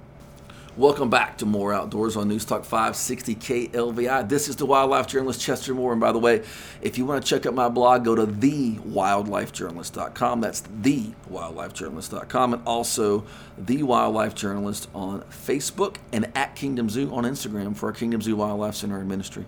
[0.77, 4.29] Welcome back to More Outdoors on News Talk 560 KLVI.
[4.29, 5.91] This is the wildlife journalist Chester Moore.
[5.91, 6.45] And by the way,
[6.81, 10.41] if you want to check out my blog, go to thewildlifejournalist.com.
[10.41, 12.55] That's thewildlifejournalist.com.
[12.55, 13.25] And also
[13.59, 18.37] The Wildlife Journalist on Facebook and at Kingdom Zoo on Instagram for our Kingdom Zoo
[18.37, 19.47] Wildlife Center and Ministry.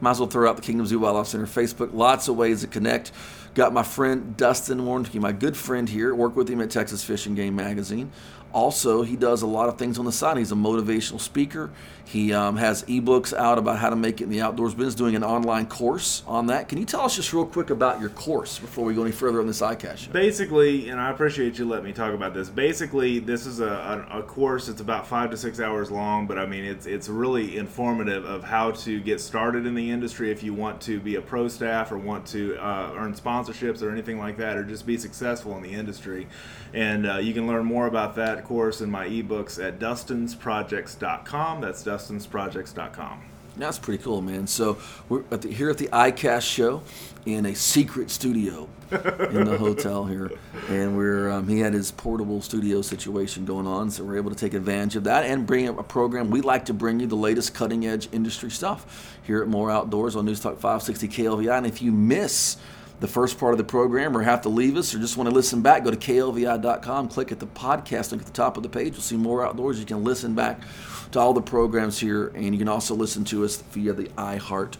[0.00, 1.92] Might as well throw out the Kingdom Zoo Wildlife Center Facebook.
[1.92, 3.10] Lots of ways to connect.
[3.54, 6.14] Got my friend Dustin Warncke, my good friend here.
[6.14, 8.12] Work with him at Texas Fish and Game Magazine.
[8.52, 10.36] Also, he does a lot of things on the side.
[10.36, 11.70] He's a motivational speaker.
[12.04, 15.14] He um, has ebooks out about how to make it in the outdoors business, doing
[15.14, 16.68] an online course on that.
[16.68, 19.38] Can you tell us just real quick about your course before we go any further
[19.38, 20.10] on this iCast show?
[20.10, 22.48] Basically, and I appreciate you letting me talk about this.
[22.48, 24.68] Basically, this is a, a, a course.
[24.68, 28.42] It's about five to six hours long, but I mean, it's it's really informative of
[28.42, 31.92] how to get started in the industry if you want to be a pro staff
[31.92, 35.62] or want to uh, earn sponsorships or anything like that, or just be successful in
[35.62, 36.26] the industry.
[36.74, 41.60] And uh, you can learn more about that course in my ebooks at dustinsprojects.com.
[41.60, 43.22] That's dustinsprojects.com.
[43.56, 44.46] That's pretty cool, man.
[44.46, 46.82] So we're at the, here at the iCast show
[47.26, 50.30] in a secret studio in the hotel here,
[50.68, 54.36] and we're um, he had his portable studio situation going on, so we're able to
[54.36, 56.30] take advantage of that and bring up a program.
[56.30, 60.16] We like to bring you the latest cutting edge industry stuff here at More Outdoors
[60.16, 61.58] on News Talk 560 KLVI.
[61.58, 62.56] And if you miss
[63.00, 65.34] the first part of the program or have to leave us or just want to
[65.34, 68.68] listen back, go to klvi.com, click at the podcast link at the top of the
[68.68, 68.92] page.
[68.92, 69.80] You'll see more outdoors.
[69.80, 70.60] You can listen back
[71.12, 74.76] to all the programs here, and you can also listen to us via the iHeart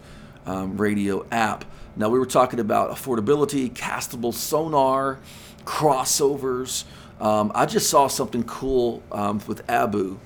[0.47, 1.65] um, radio app.
[1.97, 5.19] Now, we were talking about affordability, castable sonar,
[5.65, 6.85] crossovers.
[7.21, 10.19] Um, I just saw something cool um, with Abu,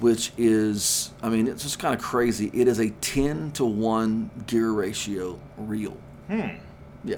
[0.00, 2.50] which is, I mean, it's just kind of crazy.
[2.54, 5.96] It is a 10 to 1 gear ratio reel.
[6.28, 6.56] Hmm.
[7.04, 7.16] Yeah.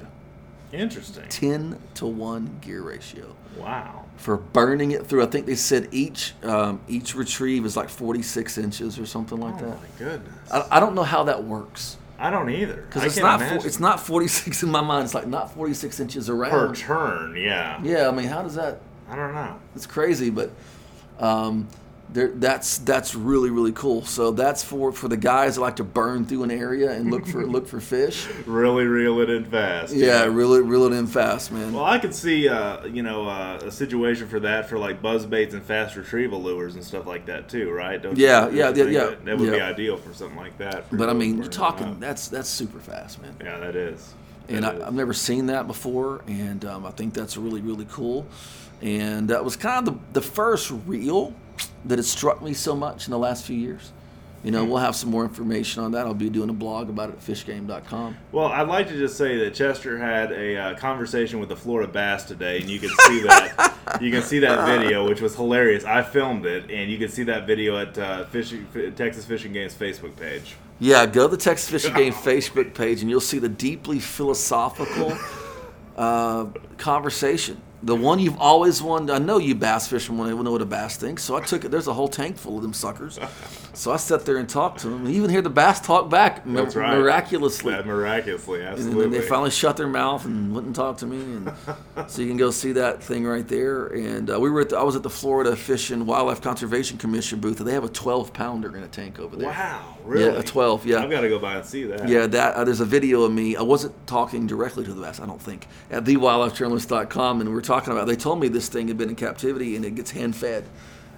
[0.72, 1.24] Interesting.
[1.28, 4.04] 10 to 1 gear ratio Wow.
[4.16, 5.22] for burning it through.
[5.22, 9.54] I think they said each um, each retrieve is like 46 inches or something like
[9.54, 9.76] Oh that.
[9.80, 10.52] my goodness.
[10.52, 12.82] I, I don't know how that works I don't either.
[12.88, 15.04] because it's not for, it's not 46 in my mind.
[15.04, 16.50] It's like not 46 inches around.
[16.50, 17.36] per turn.
[17.36, 17.80] Yeah.
[17.82, 18.80] Yeah, I mean, how does that?
[19.08, 19.58] I don't know.
[19.76, 20.50] It's crazy, but
[21.20, 21.68] um,
[22.16, 24.02] there, that's that's really really cool.
[24.02, 27.26] So that's for for the guys that like to burn through an area and look
[27.26, 28.26] for look for fish.
[28.46, 29.92] Really reel it in fast.
[29.92, 31.74] Yeah, reel it reel it in fast, man.
[31.74, 35.26] Well, I could see, uh, you know, uh, a situation for that for like buzz
[35.26, 38.00] baits and fast retrieval lures and stuff like that too, right?
[38.00, 40.86] Don't Yeah, you yeah, yeah, yeah, That, that would be ideal for something like that.
[40.96, 43.36] but I mean, you're talking that's that's super fast, man.
[43.44, 44.14] Yeah, that is.
[44.48, 44.86] and I.
[44.86, 48.26] I've never seen that before, and um, I think that's really really cool.
[48.80, 51.34] And that was kind of the, the first reel
[51.86, 53.92] that has struck me so much in the last few years.
[54.44, 56.06] You know, we'll have some more information on that.
[56.06, 58.16] I'll be doing a blog about it at fishgame.com.
[58.30, 61.90] Well, I'd like to just say that Chester had a uh, conversation with the Florida
[61.90, 63.74] bass today, and you can see that.
[64.00, 65.84] you can see that video, which was hilarious.
[65.84, 69.52] I filmed it, and you can see that video at uh, fishing, Texas Fish and
[69.52, 70.54] Game's Facebook page.
[70.78, 75.18] Yeah, go to the Texas Fishing Game Facebook page, and you'll see the deeply philosophical
[75.96, 76.46] uh,
[76.76, 79.10] conversation the one you've always wanted.
[79.12, 81.64] I know you bass fishermen want to know what a bass thinks, so I took
[81.64, 81.70] it.
[81.70, 83.18] There's a whole tank full of them suckers.
[83.74, 86.46] so I sat there and talked to them, and even hear the bass talk back
[86.46, 86.98] mi- right.
[86.98, 87.72] miraculously.
[87.74, 89.02] Yeah, miraculously, And absolutely.
[89.02, 91.52] then they finally shut their mouth and wouldn't talk to me, and
[92.10, 93.86] so you can go see that thing right there.
[93.86, 96.98] And uh, we were at the, I was at the Florida Fish and Wildlife Conservation
[96.98, 99.48] Commission booth, and they have a 12 pounder in a tank over there.
[99.48, 100.24] wow, really?
[100.32, 100.86] Yeah, a 12.
[100.86, 102.08] Yeah, I've got to go by and see that.
[102.08, 103.54] yeah, that uh, there's a video of me.
[103.56, 107.62] I wasn't talking directly to the bass, I don't think, at thewildlifejournalist.com, and we are
[107.66, 108.06] talking about.
[108.06, 110.64] They told me this thing had been in captivity and it gets hand fed,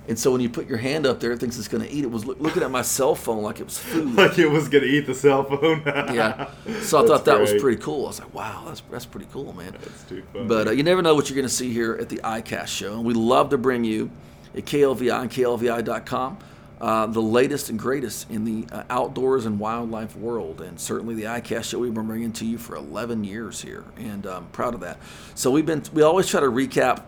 [0.09, 2.03] and so when you put your hand up there, it thinks it's going to eat.
[2.03, 4.15] It was loo- looking at my cell phone like it was food.
[4.17, 5.83] Like it was gonna eat the cell phone.
[5.87, 8.07] yeah, so I That's thought that was pretty cool.
[8.07, 9.73] I was like, wow, that's that's pretty cool, man.
[9.73, 10.47] That's too funny.
[10.47, 12.95] But uh, you never know what you're going to see here at the iCast show.
[12.95, 14.11] And we love to bring you
[14.57, 16.39] at KLVI and KLVI.com
[16.81, 20.61] uh, the latest and greatest in the uh, outdoors and wildlife world.
[20.61, 23.85] And certainly the iCast show we've been bringing to you for 11 years here.
[23.97, 24.99] And I'm proud of that.
[25.35, 27.03] So we've been, we always try to recap.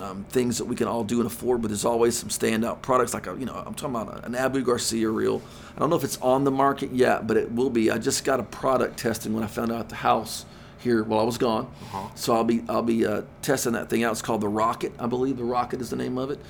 [0.00, 3.12] Um, things that we can all do and afford, but there's always some standout products.
[3.12, 5.42] Like a, you know, I'm talking about an Abu Garcia reel.
[5.76, 7.90] I don't know if it's on the market yet, but it will be.
[7.90, 10.46] I just got a product testing when I found out the house
[10.78, 11.70] here while I was gone.
[12.14, 14.12] So I'll be I'll be uh, testing that thing out.
[14.12, 15.36] It's called the Rocket, I believe.
[15.36, 16.40] The Rocket is the name of it,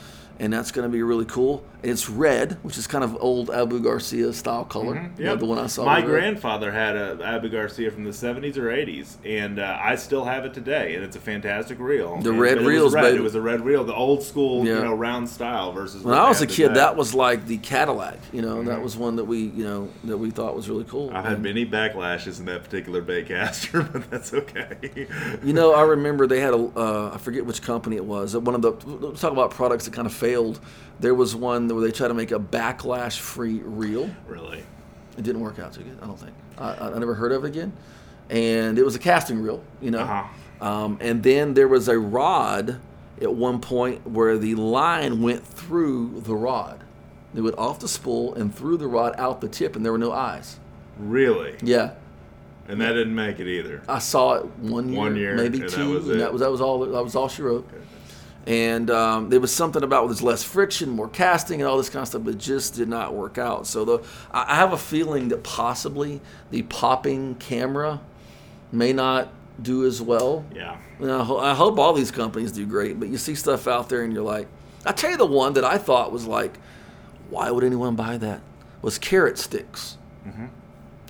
[0.40, 1.64] and that's going to be really cool.
[1.82, 4.86] It's red, which is kind of old Abu Garcia style color.
[4.86, 5.22] You know, Mm-hmm.
[5.22, 5.38] Yep.
[5.38, 5.84] the one I saw.
[5.86, 9.94] My was grandfather had a Abu Garcia from the 70s or 80s, and uh, I
[9.96, 12.18] still have it today, and it's a fantastic reel.
[12.20, 13.02] The And- red it was reels, red.
[13.02, 13.16] baby.
[13.18, 14.76] It was a red reel, the old school, Yeah.
[14.78, 16.02] you know, round style versus.
[16.02, 16.74] When I was a kid, today.
[16.80, 18.18] that was like the Cadillac.
[18.32, 21.10] You know, that was one that we you know that we thought was really cool.
[21.14, 25.06] I've had And- many backlashes in that particular baitcaster, but that's okay.
[25.42, 28.36] You know, I remember they had a, uh, I forget which company it was.
[28.36, 30.29] One of the, let's talk about products that kind of failed.
[31.00, 34.10] There was one where they tried to make a backlash free reel.
[34.26, 34.64] really.
[35.18, 36.32] It didn't work out too good, I don't think.
[36.56, 37.72] I, I never heard of it again.
[38.30, 40.00] And it was a casting reel, you know.
[40.00, 40.66] Uh-huh.
[40.66, 42.80] Um, and then there was a rod
[43.20, 46.84] at one point where the line went through the rod.
[47.34, 49.98] It went off the spool and through the rod out the tip, and there were
[49.98, 50.58] no eyes.
[50.98, 51.56] Really?
[51.62, 51.92] Yeah.
[52.68, 53.82] And that didn't make it either.
[53.88, 56.40] I saw it one year, One year, maybe and that two, was and that was
[56.40, 57.68] that was all that was all she wrote.
[58.46, 62.02] And um, there was something about there's less friction, more casting, and all this kind
[62.02, 63.66] of stuff, but it just did not work out.
[63.66, 68.00] So the I have a feeling that possibly the popping camera
[68.72, 69.28] may not
[69.60, 70.44] do as well.
[70.54, 70.78] Yeah.
[70.98, 73.68] You know, I ho- I hope all these companies do great, but you see stuff
[73.68, 74.48] out there and you're like,
[74.86, 76.58] I tell you the one that I thought was like,
[77.28, 78.40] why would anyone buy that?
[78.80, 79.96] Was Carrot Stix.
[80.26, 80.46] Mm-hmm.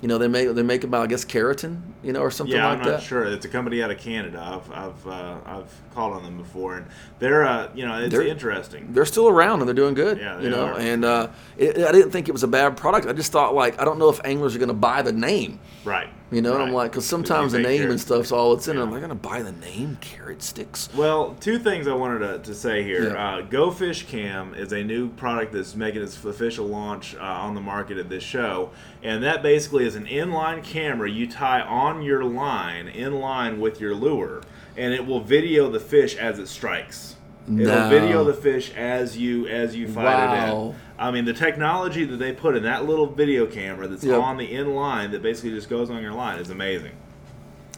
[0.00, 2.68] You know, they make they make about I guess keratin, you know, or something Yeah,
[2.68, 3.02] like I'm not that.
[3.02, 3.24] sure.
[3.24, 4.40] It's a company out of Canada.
[4.40, 6.86] I've I've uh, I've called on them before, and
[7.18, 8.92] they're uh, you know it's They're- interesting.
[8.92, 10.16] they're still around and they're doing good.
[10.18, 10.78] Yeah, they you know, are.
[10.78, 13.06] and uh, it, I didn't think it was a bad product.
[13.06, 15.60] I just thought like I don't know if anglers are going to buy the name.
[15.84, 16.08] Right.
[16.32, 18.76] You know, and I'm like, because sometimes the name carrot and stuff's all it's in.
[18.76, 18.84] Yeah.
[18.84, 20.94] I'm like, going to buy the name Carrot Stix.
[20.94, 23.08] Well, two things I wanted to, to say here.
[23.14, 23.34] Yeah.
[23.38, 27.56] Uh, Go Fish Cam is a new product that's making its official launch uh, on
[27.56, 28.70] the market at this show,
[29.02, 33.80] and that basically is an inline camera you tie on your line in line with
[33.80, 34.42] your lure,
[34.76, 37.16] and it will video the fish as it strikes.
[37.48, 40.74] It'll video the fish as you as you fight it in.
[40.98, 44.20] I mean, the technology that they put in that little video camera that's Yep.
[44.20, 46.92] on the in line that basically just goes on your line is amazing.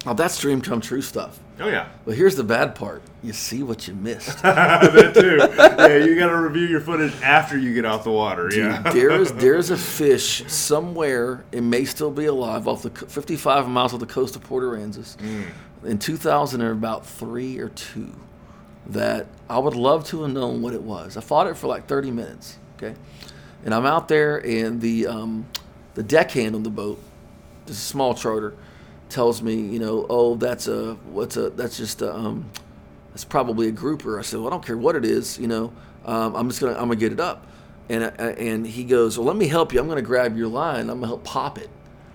[0.04, 1.38] Oh, that's dream come true stuff.
[1.60, 1.88] Oh yeah.
[2.04, 4.38] Well, here's the bad part: you see what you missed.
[4.42, 5.36] that too.
[5.56, 8.50] Yeah, you got to review your footage after you get off the water.
[8.52, 8.82] Yeah.
[8.92, 11.44] There's there's a fish somewhere.
[11.52, 15.16] It may still be alive off the 55 miles of the coast of Port Aransas.
[15.18, 15.44] Mm.
[15.84, 18.12] In 2000, or about three or two,
[18.86, 21.16] that I would love to have known what it was.
[21.16, 22.58] I fought it for like 30 minutes.
[22.76, 22.94] Okay,
[23.64, 25.46] and I'm out there, and the um,
[25.94, 27.00] the deckhand on the boat,
[27.66, 28.54] this is a small charter,
[29.12, 32.50] tells me, you know, oh, that's a what's a that's just a um,
[33.14, 34.18] it's probably a grouper.
[34.18, 35.72] I said, well, I don't care what it is, you know,
[36.04, 37.46] um, I'm just gonna I'm gonna get it up.
[37.88, 39.80] And I- and he goes, well, let me help you.
[39.80, 40.88] I'm gonna grab your line.
[40.88, 41.68] I'm gonna help pop it.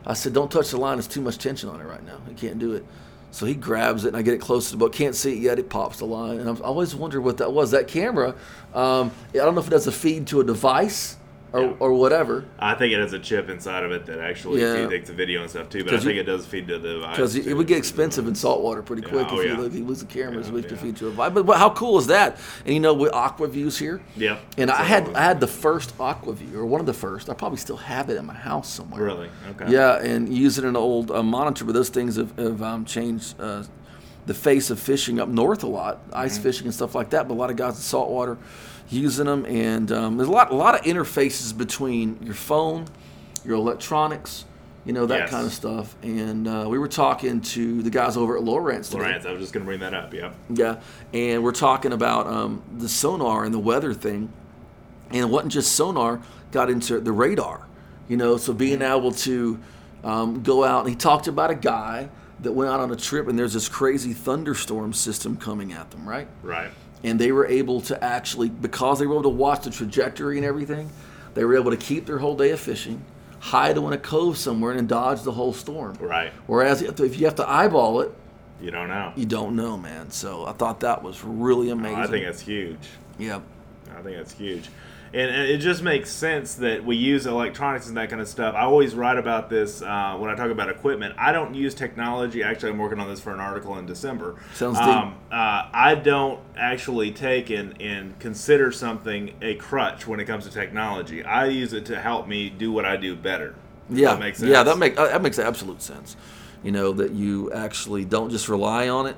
[0.06, 0.98] I said, don't touch the line.
[0.98, 2.20] There's too much tension on it right now.
[2.28, 2.86] You can't do it.
[3.30, 4.94] So he grabs it and I get it close to the boat.
[4.94, 5.60] Can't see it yet.
[5.60, 6.40] It pops the line.
[6.40, 7.72] And I've always wondered what that was.
[7.72, 8.30] That camera,
[8.74, 11.17] um, I don't know if it does a feed to a device
[11.54, 11.74] or, Yeah.
[11.80, 12.44] or whatever.
[12.60, 14.88] I think it has a chip inside of it that actually Yeah.
[14.88, 15.84] takes the video and stuff too.
[15.84, 17.06] But I 'Cause you- think it does feed to the.
[17.10, 19.56] Because it would get expensive in saltwater pretty Yeah, quick oh, if yeah.
[19.56, 20.82] you look, you lose the cameras, Yeah, we have to yeah.
[20.82, 21.34] feed to a vibe.
[21.34, 22.38] But, but how cool is that?
[22.66, 24.38] And you know, with Aqua-Vus here, Yeah.
[24.58, 25.10] and I had.
[25.16, 27.30] I had the first Aqua-Vu or one of the first.
[27.30, 29.02] I probably still have it in my house somewhere.
[29.04, 29.30] Really?
[29.52, 29.72] Okay.
[29.72, 33.64] Yeah, and using an old uh, monitor, but those things have, have um, changed uh,
[34.26, 36.44] the face of fishing up north a lot, ice Mm-hmm.
[36.44, 37.28] fishing and stuff like that.
[37.30, 38.38] But a lot of guys in saltwater
[38.90, 42.86] using them, and um, there's a lot a lot of interfaces between your phone,
[43.46, 44.46] your electronics,
[44.86, 45.30] you know that Yes.
[45.30, 45.96] kind of stuff.
[46.02, 49.04] And uh, we were talking to the guys over at Lowrance today.
[49.04, 50.14] Lowrance, I was just going to bring that up.
[50.14, 50.32] Yeah.
[50.50, 50.80] Yeah,
[51.14, 54.32] and we're talking about um, the sonar and the weather thing,
[55.10, 56.22] and it wasn't just sonar.
[56.52, 57.68] Got into the radar,
[58.08, 58.38] you know.
[58.38, 59.60] So being able to
[60.06, 62.08] um, go out, and he talked about a guy
[62.40, 66.08] that went out on a trip, and there's this crazy thunderstorm system coming at them,
[66.08, 66.28] right?
[66.42, 66.70] Right.
[67.08, 70.46] And they were able to actually, because they were able to watch the trajectory and
[70.46, 70.90] everything,
[71.36, 73.02] they were able to keep their whole day of fishing,
[73.40, 75.96] hide in a cove somewhere, and dodge the whole storm.
[76.02, 76.34] Right.
[76.48, 78.12] Whereas if if you have to eyeball it,
[78.62, 79.14] You don't know.
[79.16, 80.12] you don't know, man.
[80.12, 82.00] So I thought that was really amazing.
[82.00, 82.86] I think that's huge.
[83.18, 83.40] yeah.
[83.98, 84.70] I think that's huge.
[85.14, 88.56] And, and it just makes sense that we use electronics and that kind of stuff.
[88.56, 91.16] I always write about this uh, when I talk about equipment.
[91.18, 92.44] I don't use technology.
[92.44, 94.36] Actually, I'm working on this for an article in December.
[94.54, 94.88] Sounds deep.
[94.88, 100.46] um, uh, I don't actually take and, and consider something a crutch when it comes
[100.46, 101.24] to technology.
[101.24, 103.56] I use it to help me do what I do better.
[103.90, 104.52] Yeah, that makes sense.
[104.52, 106.18] yeah, that make uh, that makes absolute sense.
[106.64, 109.16] You know that you actually don't just rely on it.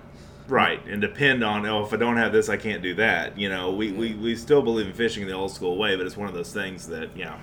[0.49, 3.38] Right, and depend on oh if I don't have this I can't do that.
[3.38, 6.17] You know, we, we, we still believe in fishing the old school way, but it's
[6.17, 7.38] one of those things that yeah.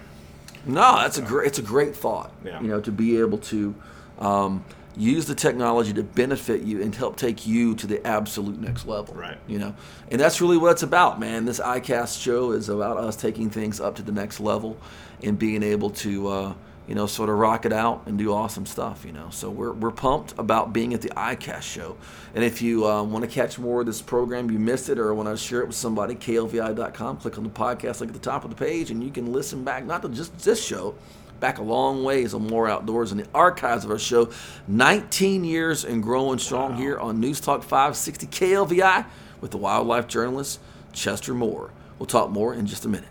[0.67, 1.47] No, that's a great.
[1.47, 2.33] It's a great thought.
[2.45, 2.61] Yeah.
[2.61, 3.75] You know, to be able to
[4.19, 4.65] um,
[4.97, 9.15] use the technology to benefit you and help take you to the absolute next level.
[9.15, 9.39] Right.
[9.47, 9.75] You know,
[10.11, 11.45] and that's really what it's about, man.
[11.45, 14.77] This ICAST show is about us taking things up to the next level
[15.23, 16.29] and being able to.
[16.29, 16.55] Uh,
[16.87, 19.29] you know, sort of rock it out and do awesome stuff, you know.
[19.31, 21.97] So we're, we're pumped about being at the ICAST show.
[22.35, 25.13] And if you um, want to catch more of this program, you missed it, or
[25.15, 28.45] want to share it with somebody, klvi.com, click on the podcast link at the top
[28.45, 30.95] of the page, and you can listen back, not to just this show,
[31.41, 34.31] back a long ways on More Outdoors and the archives of our show.
[34.69, 39.07] 19 years and growing strong here on News Talk 560 KLVI
[39.41, 40.61] with the wildlife journalist
[40.93, 41.73] Chester Moore.
[41.99, 43.09] We'll talk more in just a minute.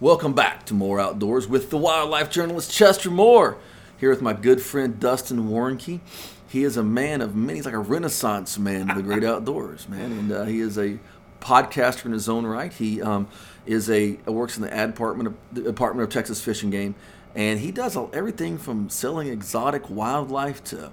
[0.00, 3.58] Welcome back to More Outdoors with the wildlife journalist Chester Moore.
[3.98, 6.00] Here with my good friend Dustin Warncke.
[6.48, 9.90] He is a man of many, he's like a renaissance man of the great outdoors,
[9.90, 10.12] man.
[10.12, 10.98] And uh, he is a
[11.42, 12.72] podcaster in his own right.
[12.72, 13.28] He um,
[13.66, 16.94] is a works in the ad department of the Department of Texas Fish and Game,
[17.34, 20.90] and he does all, everything from selling exotic wildlife to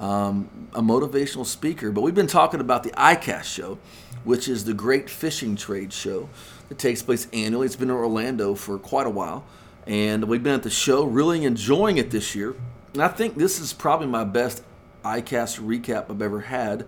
[0.00, 1.92] um, a motivational speaker.
[1.92, 3.78] But we've been talking about the ICAST show,
[4.24, 6.28] which is the great fishing trade show
[6.70, 7.66] that takes place annually.
[7.66, 9.44] It's been in Orlando for quite a while,
[9.86, 12.54] and we've been at the show, really enjoying it this year.
[12.94, 14.62] And I think this is probably my best
[15.04, 16.86] ICAST recap I've ever had.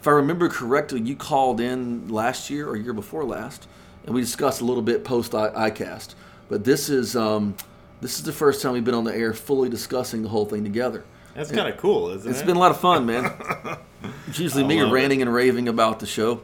[0.00, 3.66] If I remember correctly, you called in last year or year before last,
[4.06, 6.14] and we discussed a little bit post ICAST.
[6.48, 7.56] But this is um,
[8.00, 10.62] this is the first time we've been on the air fully discussing the whole thing
[10.62, 11.04] together.
[11.34, 12.42] That's kind of cool, isn't It's it?
[12.42, 13.32] It's been a lot of fun, man.
[14.28, 14.92] It's usually me love it.
[14.92, 16.42] ranting and raving about the show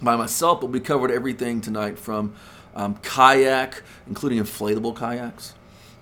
[0.00, 2.34] by myself, but we covered everything tonight from
[2.74, 5.54] um, kayak, including inflatable kayaks,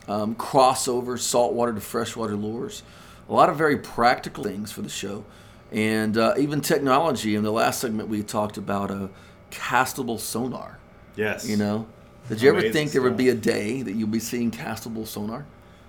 [0.09, 2.83] um, crossover, saltwater to freshwater lures,
[3.29, 5.25] a lot of very practical things for the show,
[5.73, 7.35] and uh, even technology.
[7.35, 9.11] In the last segment, we talked about a
[9.51, 10.79] castable sonar.
[11.17, 11.49] yes.
[11.49, 11.87] You know,
[12.29, 15.47] did you ever think there would be a day that you'll be seeing castable sonar?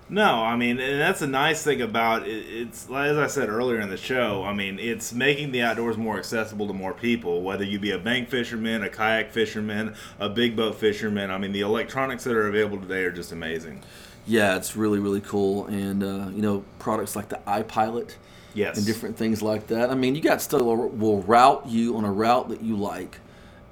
[0.08, 2.30] No, I mean, and that's a nice thing about it.
[2.30, 4.44] It's as I said earlier in the show.
[4.44, 7.42] I mean, it's making the outdoors more accessible to more people.
[7.42, 11.32] Whether you be a bank fisherman, a kayak fisherman, a big boat fisherman.
[11.32, 13.82] I mean, the electronics that are available today are just amazing.
[14.28, 18.14] Yeah, it's really really cool, and uh, you know products like the iPilot
[18.54, 18.78] Yes.
[18.78, 19.90] and different things like that.
[19.90, 22.76] I mean, you got stuff that will, will route you on a route that you
[22.76, 23.18] like,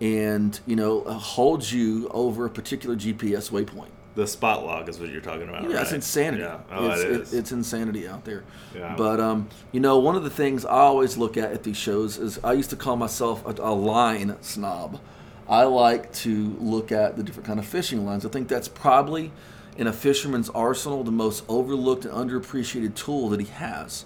[0.01, 3.89] and you know uh, hold you over a particular GPS waypoint.
[4.15, 5.69] The Spot-Lock is what you're talking about.
[5.69, 6.45] Yeah, it's insanity.
[6.45, 6.61] Yeah.
[6.71, 7.35] Oh, it's, it is.
[7.35, 8.45] it's insanity out there.
[8.75, 8.95] Yeah.
[8.97, 12.19] But um, you know, one of the things I always look at at these shows
[12.19, 15.01] is I used to call myself a, a line snob.
[15.49, 18.25] I like to look at the different kind of fishing lines.
[18.25, 19.33] I think that's probably
[19.77, 24.05] in a fisherman's arsenal the most overlooked and underappreciated tool that he has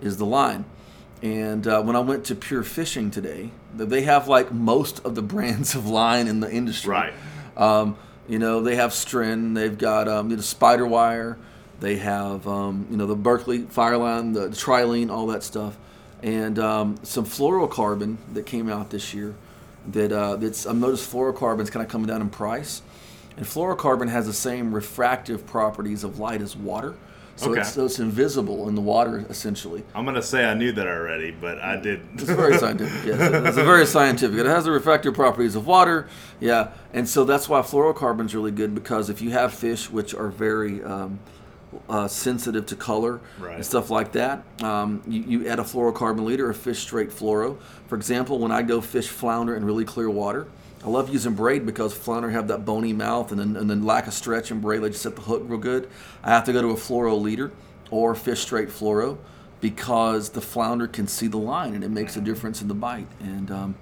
[0.00, 0.64] is the line.
[1.22, 5.22] And uh, when I went to Pure Fishing today, they have like most of the
[5.34, 6.90] brands of line in the industry.
[6.90, 7.12] Right.
[7.56, 7.96] Um,
[8.30, 11.36] you know, they have Stren, they've got um, the Spider Wire,
[11.80, 15.76] they have um, you know the Berkley Fireline, the, Trilene, all that stuff,
[16.22, 19.34] and um, some fluorocarbon that came out this year.
[19.88, 22.82] That uh, that's I noticed fluorocarbon's kind of coming down in price,
[23.36, 26.94] and fluorocarbon has the same refractive properties of light as water,
[27.40, 27.60] so Okay.
[27.62, 29.82] it's so it's invisible in the water essentially.
[29.94, 32.02] I'm gonna say I knew that already, but I did.
[32.14, 33.06] It's very scientific.
[33.06, 34.38] Yes, it's a very scientific.
[34.38, 36.06] It has the refractive properties of water.
[36.38, 40.14] Yeah, and so that's why fluorocarbon is really good because if you have fish which
[40.14, 41.18] are very um,
[41.88, 43.54] uh, sensitive to color Right.
[43.56, 47.56] and stuff like that, um, you, you add a fluorocarbon leader or fish straight fluoro.
[47.86, 50.46] For example, when I go fish flounder in really clear water.
[50.82, 54.06] I love using braid because flounder have that bony mouth and then, and then lack
[54.06, 54.82] of stretch and braid.
[54.82, 55.90] They just set the hook real good.
[56.22, 57.50] I have to go to a fluoro leader
[57.90, 59.18] or fish straight fluoro
[59.60, 63.08] because the flounder can see the line and it makes a difference in the bite.
[63.20, 63.74] And um,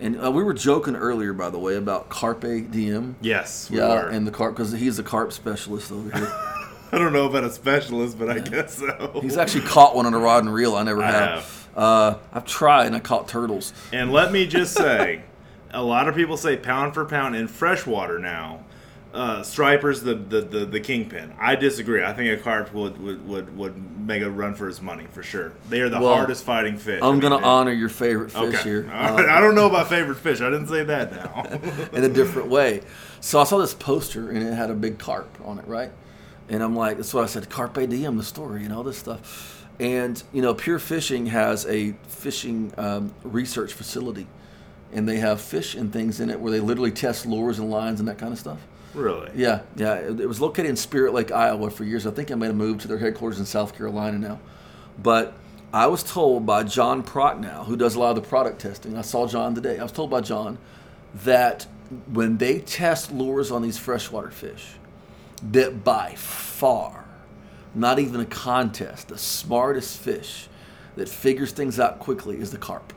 [0.00, 3.16] and uh, we were joking earlier, by the way, about carpe diem.
[3.20, 4.08] Yes, we yeah, were.
[4.08, 6.28] and the carp because he's a carp specialist over here.
[6.92, 9.18] I don't know about a specialist, but I guess so.
[9.20, 10.76] he's actually caught one on a rod and reel.
[10.76, 11.30] I never I have.
[11.30, 11.68] have.
[11.76, 13.72] Uh, I've tried and I caught turtles.
[13.92, 15.22] And let me just say,
[15.74, 18.64] a lot of people say pound for pound in freshwater now.
[19.12, 21.32] Uh, stripers the, the, the, the kingpin.
[21.38, 22.02] I disagree.
[22.02, 25.22] I think a carp would, would, would, would make a run for his money for
[25.22, 25.52] sure.
[25.68, 27.00] They are the Well, hardest fighting fish.
[27.00, 28.62] I'm I gonna mean, they- honor your favorite fish Okay.
[28.64, 28.90] here.
[28.92, 29.24] Uh.
[29.30, 30.40] I don't know about favorite fish.
[30.40, 31.44] I didn't say that now.
[31.92, 32.80] in a different way.
[33.20, 35.92] So I saw this poster and it had a big carp on it, right?
[36.48, 39.64] And I'm like, that's what I said, Carpe Diem, the story, and all this stuff.
[39.78, 44.26] And, you know, Pure Fishing has a fishing um, research facility.
[44.94, 47.98] And they have fish and things in it where they literally test lures and lines
[48.00, 48.58] and that kind of stuff.
[48.94, 49.30] really?
[49.34, 49.94] Yeah, yeah.
[49.94, 52.06] It, it was located in Spirit Lake, Iowa for years.
[52.06, 54.38] I think I made a move to their headquarters in South Carolina now.
[55.02, 55.34] But
[55.72, 58.96] I was told by John Prochnow, who does a lot of the product testing.
[58.96, 59.80] I saw John today.
[59.80, 60.58] I was told by John
[61.24, 61.66] that
[62.12, 64.76] when they test lures on these freshwater fish,
[65.50, 67.04] that by far,
[67.74, 70.48] not even a contest, the smartest fish
[70.94, 72.92] that figures things out quickly is the carp.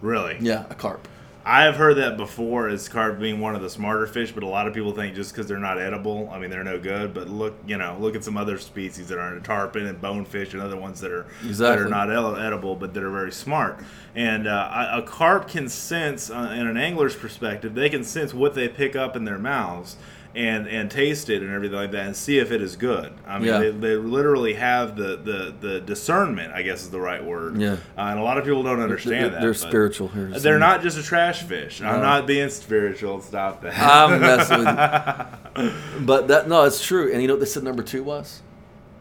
[0.00, 0.36] Really?
[0.40, 1.08] Yeah, a carp.
[1.44, 4.46] I have heard that before as carp being one of the smarter fish, but a
[4.46, 7.12] lot of people think just because they're not edible, I mean they're no good.
[7.12, 10.62] But look, you know, look at some other species that aren't tarpon and bonefish and
[10.62, 13.78] other ones that are that are not edible, but that are very smart.
[14.14, 18.32] And uh, a a carp can sense, uh, in an angler's perspective, they can sense
[18.32, 19.96] what they pick up in their mouths.
[20.34, 23.12] And, and taste it and everything like that and see if it is good.
[23.26, 23.58] I mean, Yeah.
[23.58, 27.58] they, they literally have the, the, the discernment, I guess is the right word.
[27.58, 27.72] Yeah.
[27.72, 29.40] Uh, and a lot of people don't understand They're, that.
[29.42, 30.28] they're spiritual here.
[30.30, 31.82] they're not just a trash fish.
[31.82, 33.20] I'm not being spiritual.
[33.20, 33.78] Stop that.
[33.78, 36.00] I'm messing with you.
[36.06, 37.12] But that no, it's true.
[37.12, 38.40] And you know what they said number two was?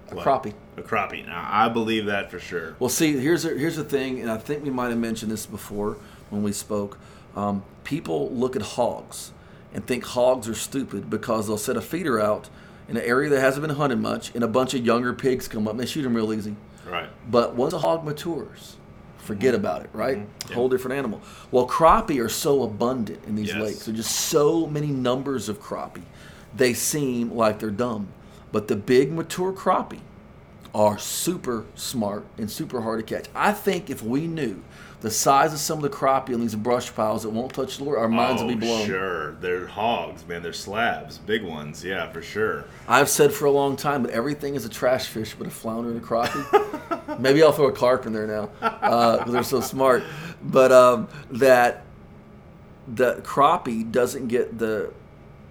[0.10, 0.26] A What?
[0.28, 0.54] crappie.
[0.76, 1.26] a crappie.
[1.26, 2.76] Now, I believe that for sure.
[2.78, 5.46] Well, see, here's a, here's the thing, and I think we might have mentioned this
[5.46, 5.96] before
[6.30, 6.98] when we spoke.
[7.38, 9.32] Um, people look at hogs
[9.74, 12.50] and think hogs are stupid because they'll set a feeder out
[12.88, 15.68] in an area that hasn't been hunted much, and a bunch of younger pigs come
[15.68, 16.56] up and they shoot them real easy.
[16.86, 17.10] Right.
[17.30, 18.76] But once a hog matures,
[19.18, 20.18] forget about it, right?
[20.18, 20.50] Mm-hmm.
[20.50, 20.56] Yeah.
[20.56, 21.22] Whole different animal.
[21.52, 23.62] Well, crappie are so abundant in these Yes.
[23.62, 23.86] lakes.
[23.86, 26.04] There's just so many numbers of crappie.
[26.56, 28.10] They seem like they're dumb.
[28.52, 30.02] But the big mature crappie
[30.76, 33.28] are super smart and super hard to catch.
[33.34, 34.62] I think if we knew
[35.02, 37.84] the size of some of the crappie on these brush piles that won't touch the
[37.84, 38.86] lure, our minds oh, would be blown.
[38.86, 39.32] sure.
[39.34, 40.44] They're hogs, man.
[40.44, 41.18] They're slabs.
[41.18, 41.84] Big ones.
[41.84, 42.66] Yeah, for sure.
[42.88, 45.90] I've said for a long time that everything is a trash fish but a flounder
[45.90, 47.20] and a crappie.
[47.20, 50.04] Maybe I'll throw a carp in there now because they're so smart.
[50.44, 51.84] But um, that
[52.88, 54.92] the crappie doesn't get the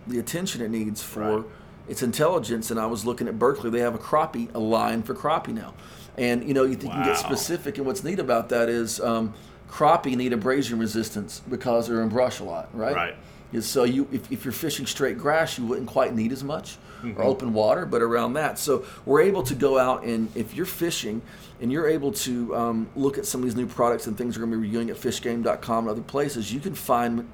[0.07, 1.45] the attention it needs for Right.
[1.89, 2.71] its intelligence.
[2.71, 5.75] And I was looking at Berkley; they have a crappie, a line for crappie now.
[6.21, 7.79] And you know, you, you can get specific.
[7.79, 9.33] And what's neat about that is um,
[9.69, 12.95] crappie need abrasion resistance because they're in brush a lot, right?
[12.95, 13.65] Right.
[13.65, 17.19] so you if, if you're fishing straight grass you wouldn't quite need as much Mm-hmm.
[17.19, 20.67] or open water but around that so we're able to go out and if you're
[20.67, 21.23] fishing
[21.63, 24.45] and you're able to um, look at some of these new products and things we're
[24.45, 27.27] going to be reviewing at fishgame.com and other places you can find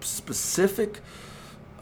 [0.00, 0.98] specific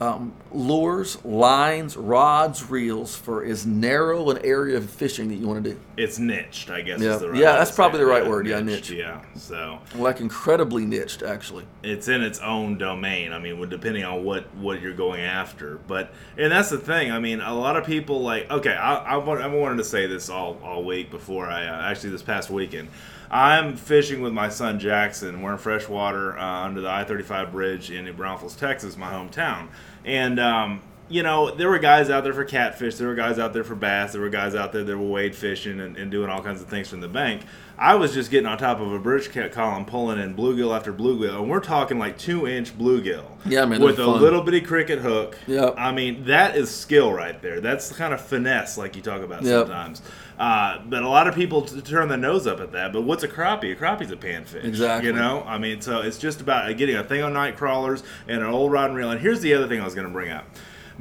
[0.01, 5.63] um, lures, lines, rods, reels for as narrow an area of fishing that you want
[5.63, 5.79] to do.
[5.95, 6.99] It's niched, I guess.
[6.99, 7.13] Yeah.
[7.13, 8.47] Is the right Yeah, that's probably the right word.
[8.47, 8.99] Yeah, niched, niche.
[8.99, 9.21] Yeah.
[9.35, 11.65] So Like incredibly niched, actually.
[11.83, 13.31] it's in its own domain.
[13.31, 15.77] I mean, depending on what what you're going after.
[15.87, 17.11] But and that's the thing.
[17.11, 18.49] I mean, a lot of people like.
[18.49, 22.09] Okay, I I, I wanted to say this all all week before I uh, actually
[22.09, 22.89] this past weekend.
[23.33, 25.41] I'm fishing with my son Jackson.
[25.41, 29.69] We're in freshwater uh, under the I-35 bridge in New Braunfels, Texas, my hometown,
[30.05, 30.39] and.
[30.39, 30.81] Um,
[31.11, 32.95] you know, there were guys out there for catfish.
[32.95, 34.13] There were guys out there for bass.
[34.13, 36.67] There were guys out there that were wade fishing and, and doing all kinds of
[36.69, 37.41] things from the bank.
[37.77, 40.93] I was just getting on top of a bridge cat column, pulling in bluegill after
[40.93, 43.25] bluegill, and we're talking like two inch bluegill.
[43.45, 45.37] Yeah, man, With they're a little bitty cricket hook.
[45.47, 45.75] Yep.
[45.77, 47.59] I mean, that is skill right there.
[47.59, 49.65] That's the kind of finesse, like you talk about Yep.
[49.67, 50.01] sometimes.
[50.37, 52.93] Uh, but a lot of people t- turn their nose up at that.
[52.93, 53.71] But what's a crappie?
[53.73, 54.63] A crappie's a panfish.
[54.63, 55.07] Exactly.
[55.09, 58.41] You know, I mean, so it's just about getting a thing on night crawlers and
[58.41, 59.11] an old rod and reel.
[59.11, 60.45] And here's the other thing I was going to bring up.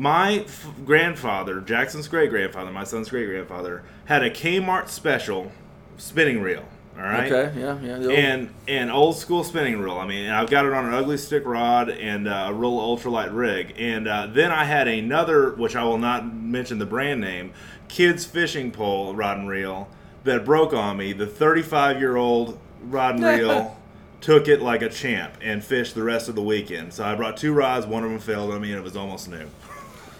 [0.01, 5.53] My f- grandfather, Jackson's great grandfather, my son's great grandfather, had a Kmart special
[5.98, 6.64] spinning reel.
[6.96, 7.30] All right.
[7.30, 7.96] Okay, yeah, yeah.
[7.96, 9.98] old- And an old school spinning reel.
[9.98, 13.28] I mean, I've got it on an Ugly Stik rod and uh, a real ultralight
[13.34, 13.74] rig.
[13.76, 17.53] And uh, then I had another, which I will not mention the brand name,
[17.88, 19.86] kids fishing pole rod and reel
[20.24, 21.12] that broke on me.
[21.12, 23.76] The 35 year old rod and reel
[24.22, 26.94] took it like a champ and fished the rest of the weekend.
[26.94, 27.86] So I brought two rods.
[27.86, 29.46] One of them failed on me, and it was almost new.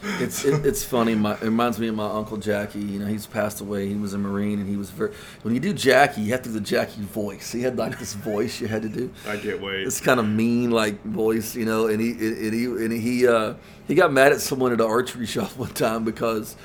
[0.03, 1.15] It's it, it's funny.
[1.15, 2.81] My, it reminds me of my uncle Jackie.
[2.81, 3.89] You know, he's passed away.
[3.89, 5.13] He was a Marine, and he was very.
[5.43, 7.53] When you do Jackie, you have to do the Jackie voice.
[7.53, 9.13] He had like this voice you had to do.
[9.27, 9.85] I can't wait.
[9.85, 11.87] This kind of mean like voice, you know.
[11.87, 13.55] And he and he and he uh,
[13.87, 16.57] he got mad at someone at an archery shop one time because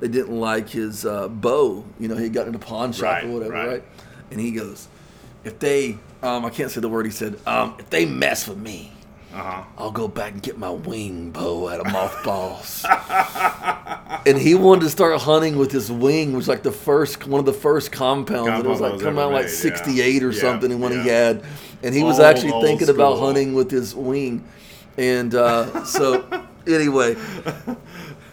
[0.00, 1.84] they didn't like his uh, bow.
[1.98, 3.68] You know, he got in a pawn shop Right, or whatever, right.
[3.68, 3.84] right.
[4.30, 4.88] And he goes,
[5.44, 7.06] if they, um, I can't say the word.
[7.06, 8.92] He said, um, if they mess with me.
[9.34, 9.64] Uh huh.
[9.78, 12.84] I'll go back and get my wing bow out of mothballs.
[14.26, 17.40] and he wanted to start hunting with his wing, which was like the first one
[17.40, 18.48] of the first compounds.
[18.50, 19.56] and it was like ever out like made, yeah.
[19.56, 21.44] sixty eight or Yeah, something and when he had
[21.82, 24.44] and he was actually old thinking about hunting with his wing.
[24.96, 26.24] And uh, so
[26.68, 27.16] anyway.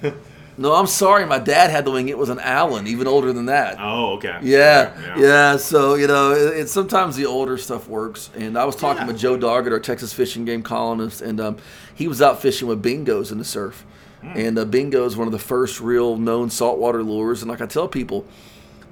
[0.58, 1.26] No, I'm sorry.
[1.26, 2.10] My dad had the wing.
[2.10, 3.78] It was an Allen, even older than that.
[3.80, 4.38] Oh, okay.
[4.44, 8.30] Yeah, Okay, yeah, So you know, it, it's sometimes the older stuff works.
[8.36, 9.08] And I was talking Yeah.
[9.08, 11.58] with Joe Doggett, our Texas Fish and Game columnist, and um,
[11.96, 13.86] he was out fishing with bingos in the surf.
[14.22, 14.34] Hmm.
[14.36, 17.42] And uh, bingo is one of the first real known saltwater lures.
[17.42, 18.26] And like I tell people,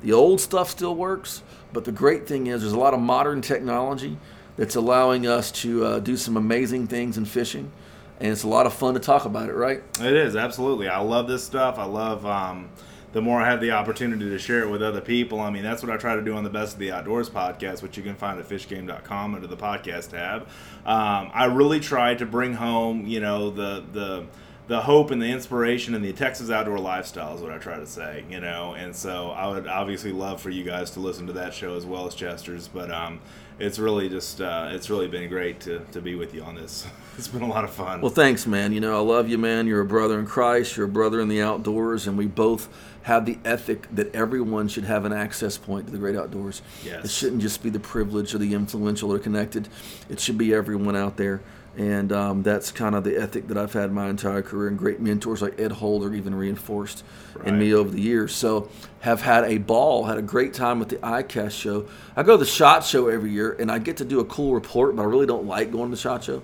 [0.02, 1.44] the old stuff still works,
[1.74, 4.18] but the great thing is there's a lot of modern technology
[4.58, 7.72] that's allowing us to uh, do some amazing things in fishing.
[8.20, 9.82] And it's a lot of fun to talk about it, right?
[10.02, 10.88] It is absolutely.
[10.90, 11.78] I love this stuff.
[11.78, 12.70] I love um,
[13.14, 15.40] the more I have the opportunity to share it with other people.
[15.40, 17.82] I mean, that's what I try to do on the Best of the Outdoors podcast,
[17.82, 20.44] which you can find at fishgame.com under the podcast tab.
[20.86, 24.26] Um, I really try to bring home, you know, the the
[24.68, 27.88] the hope and the inspiration and the Texas outdoor lifestyle is what I try to
[27.88, 28.76] say, you know.
[28.76, 31.88] And so I would obviously love for you guys to listen to that show as
[31.88, 33.20] well as Chester's, but um,
[33.60, 36.86] it's really just uh, it's really been great to, to be with you on this.
[37.20, 38.00] It's been a lot of fun.
[38.00, 38.72] Well, thanks, man.
[38.72, 39.68] You know, I love you, man.
[39.68, 40.78] You're a brother in Christ.
[40.78, 42.70] You're a brother in the outdoors, and we both
[43.02, 46.62] have the ethic that everyone should have an access point to the great outdoors.
[46.82, 47.04] Yes.
[47.04, 49.68] It shouldn't just be the privileged or the influential or connected.
[50.08, 51.42] It should be everyone out there.
[51.80, 55.00] And um, that's kind of the ethic that I've had my entire career, and great
[55.00, 57.06] mentors like Ed Holder even reinforced
[57.46, 58.36] in me over the years.
[58.36, 58.70] So,
[59.00, 61.88] have had a ball, had a great time with the ICAST show.
[62.18, 64.54] I go to the SHOT Show every year, and I get to do a cool
[64.54, 66.44] report, but I really don't like going to the SHOT Show.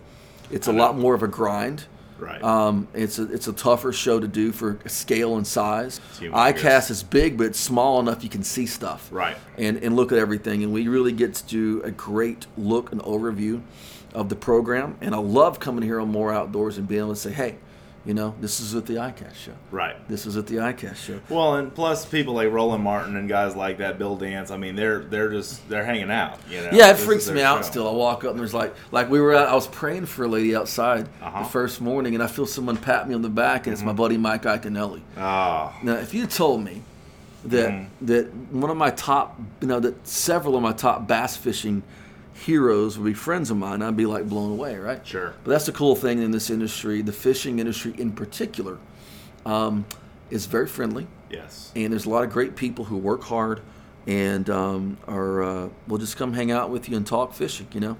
[0.51, 1.83] It's a lot more of a grind.
[2.17, 2.41] right.
[2.41, 5.99] Um, it's a it's a tougher show to do for scale and size.
[6.21, 9.09] ICAST is big, but it's small enough you can see stuff.
[9.11, 9.35] Right.
[9.57, 13.01] And and look at everything, and we really get to do a great look and
[13.01, 13.61] overview
[14.15, 14.97] of the program.
[15.01, 17.55] And I love coming here on More Outdoors and being able to say, hey,
[18.05, 19.53] you know, this is at the ICAST show.
[19.71, 19.95] right.
[20.07, 21.19] This is at the ICAST show.
[21.27, 24.51] Well, and plus people like Roland Martin and guys like that, Bill Dance.
[24.51, 26.37] I mean, they're they're just they're hanging out.
[26.47, 26.69] You know.
[26.71, 27.71] Yeah, it This freaks me out show.
[27.71, 27.87] still.
[27.89, 30.27] I walk up and there's like, like we were out, I was praying for a
[30.27, 31.39] lady outside Uh-huh.
[31.43, 33.87] the first morning, and I feel someone pat me on the back, and it's my
[33.89, 33.97] Mm-hmm.
[33.97, 35.01] buddy Mike Iaconelli.
[35.17, 36.83] Oh, Now, if you told me
[37.45, 38.05] that Mm-hmm.
[38.05, 41.81] that one of my top, you know, that several of my top bass fishing
[42.35, 45.05] heroes would be friends of mine, I'd be like blown away, right?
[45.05, 45.33] Sure.
[45.43, 48.77] But that's the cool thing in this industry, the fishing industry in particular,
[49.45, 49.85] um,
[50.29, 51.71] is very friendly, yes.
[51.75, 53.61] and there's a lot of great people who work hard
[54.07, 57.79] and um, are uh, will just come hang out with you and talk fishing, you
[57.79, 57.97] know.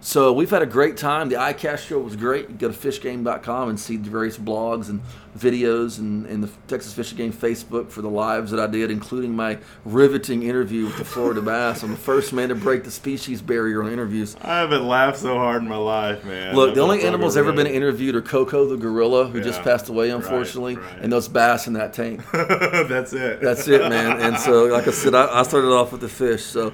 [0.00, 1.28] So we've had a great time.
[1.28, 2.48] The ICAST show was great.
[2.48, 5.00] You go to fishgame.com and see the various blogs and
[5.36, 8.90] videos and, and the Texas Fish and Game Facebook for the lives that I did,
[8.90, 11.82] including my riveting interview with the Florida bass.
[11.82, 14.36] I'm the first man to break the species barrier on interviews.
[14.42, 16.54] I haven't laughed so hard in my life, man.
[16.54, 20.10] Look, the only animals ever been interviewed are Koko the gorilla, who just passed away,
[20.10, 20.98] unfortunately, right.
[21.00, 22.22] and those bass in that tank.
[22.32, 23.40] That's it.
[23.40, 24.20] That's it, man.
[24.20, 26.44] And so, like I said, I, I started off with the fish.
[26.44, 26.72] So,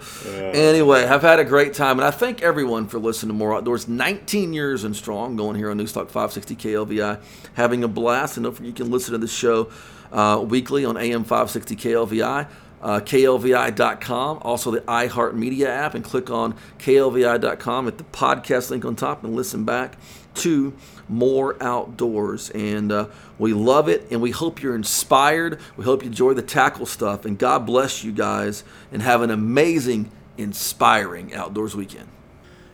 [0.52, 3.88] anyway, I've had a great time, and I thank everyone for listening to More Outdoors.
[3.88, 7.20] 19 years and strong, going here on Newstalk 560 KLVI,
[7.54, 8.36] having a blast.
[8.36, 9.70] And don't forget, you can listen to the show
[10.12, 12.48] uh, weekly on AM 560 KLVI.
[12.82, 18.96] Uh, KLVI.com, also the iHeartMedia app, and click on KLVI.com at the podcast link on
[18.96, 19.96] top and listen back
[20.34, 20.72] to
[21.09, 22.50] more outdoors.
[22.50, 23.07] And uh,
[23.38, 25.61] we love it, and we hope you're inspired.
[25.76, 29.30] We hope you enjoy the tackle stuff, and God bless you guys, and have an
[29.30, 32.09] amazing, inspiring outdoors weekend.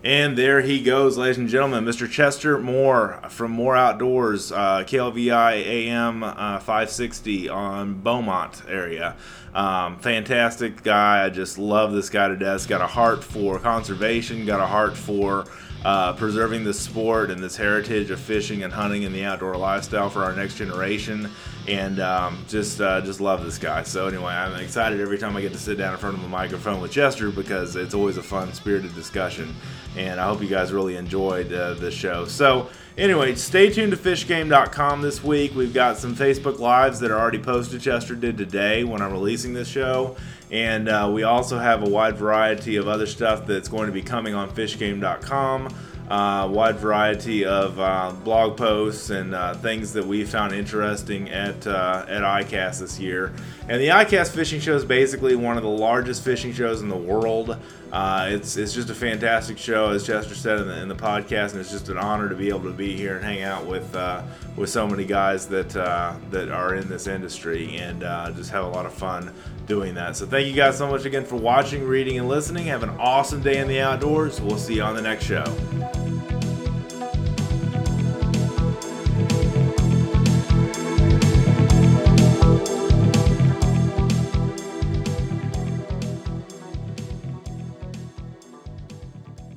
[0.09, 2.11] And there he goes, ladies and gentlemen, Mr.
[2.11, 9.17] Chester Moore from More Outdoors, uh, KLVI AM uh, 560 on Beaumont area.
[9.53, 11.27] Um, fantastic guy.
[11.27, 12.67] I just love this guy to death.
[12.67, 15.45] Got a heart for conservation, got a heart for
[15.85, 20.11] uh, preserving the sport and this heritage of fishing and hunting and the outdoor lifestyle
[20.11, 21.31] for our next generation.
[21.67, 23.83] And um, just uh, just love this guy.
[23.83, 26.29] So anyway, I'm excited every time I get to sit down in front of a
[26.29, 29.55] microphone with Chester because it's always a fun, spirited discussion.
[29.97, 32.25] And I hope you guys really enjoyed uh, the show.
[32.25, 35.55] So anyway, stay tuned to fishgame.com this week.
[35.55, 37.83] We've got some Facebook Lives that are already posted.
[37.83, 40.17] Chester did today when I'm releasing this show.
[40.51, 44.03] And uh, we also have a wide variety of other stuff that's going to be
[44.03, 45.69] coming on fishgame.com.
[46.09, 51.67] uh, wide variety of uh, blog posts and uh, things that we found interesting at
[51.67, 53.33] uh, at ICAST this year.
[53.69, 56.97] And the ICAST Fishing Show is basically one of the largest fishing shows in the
[56.97, 57.59] world.
[57.93, 61.53] Uh, it's it's just a fantastic show, as Chester said in the, in the podcast,
[61.53, 63.95] and it's just an honor to be able to be here and hang out with
[63.95, 64.23] uh,
[64.57, 68.01] with so many guys that that are in this industry and
[68.35, 69.33] just have a lot of fun
[69.69, 70.17] doing that.
[70.17, 72.67] So thank you guys so much again for watching, reading, and listening.
[72.67, 74.41] Have an awesome day in the outdoors.
[74.41, 75.45] We'll see you on the next show.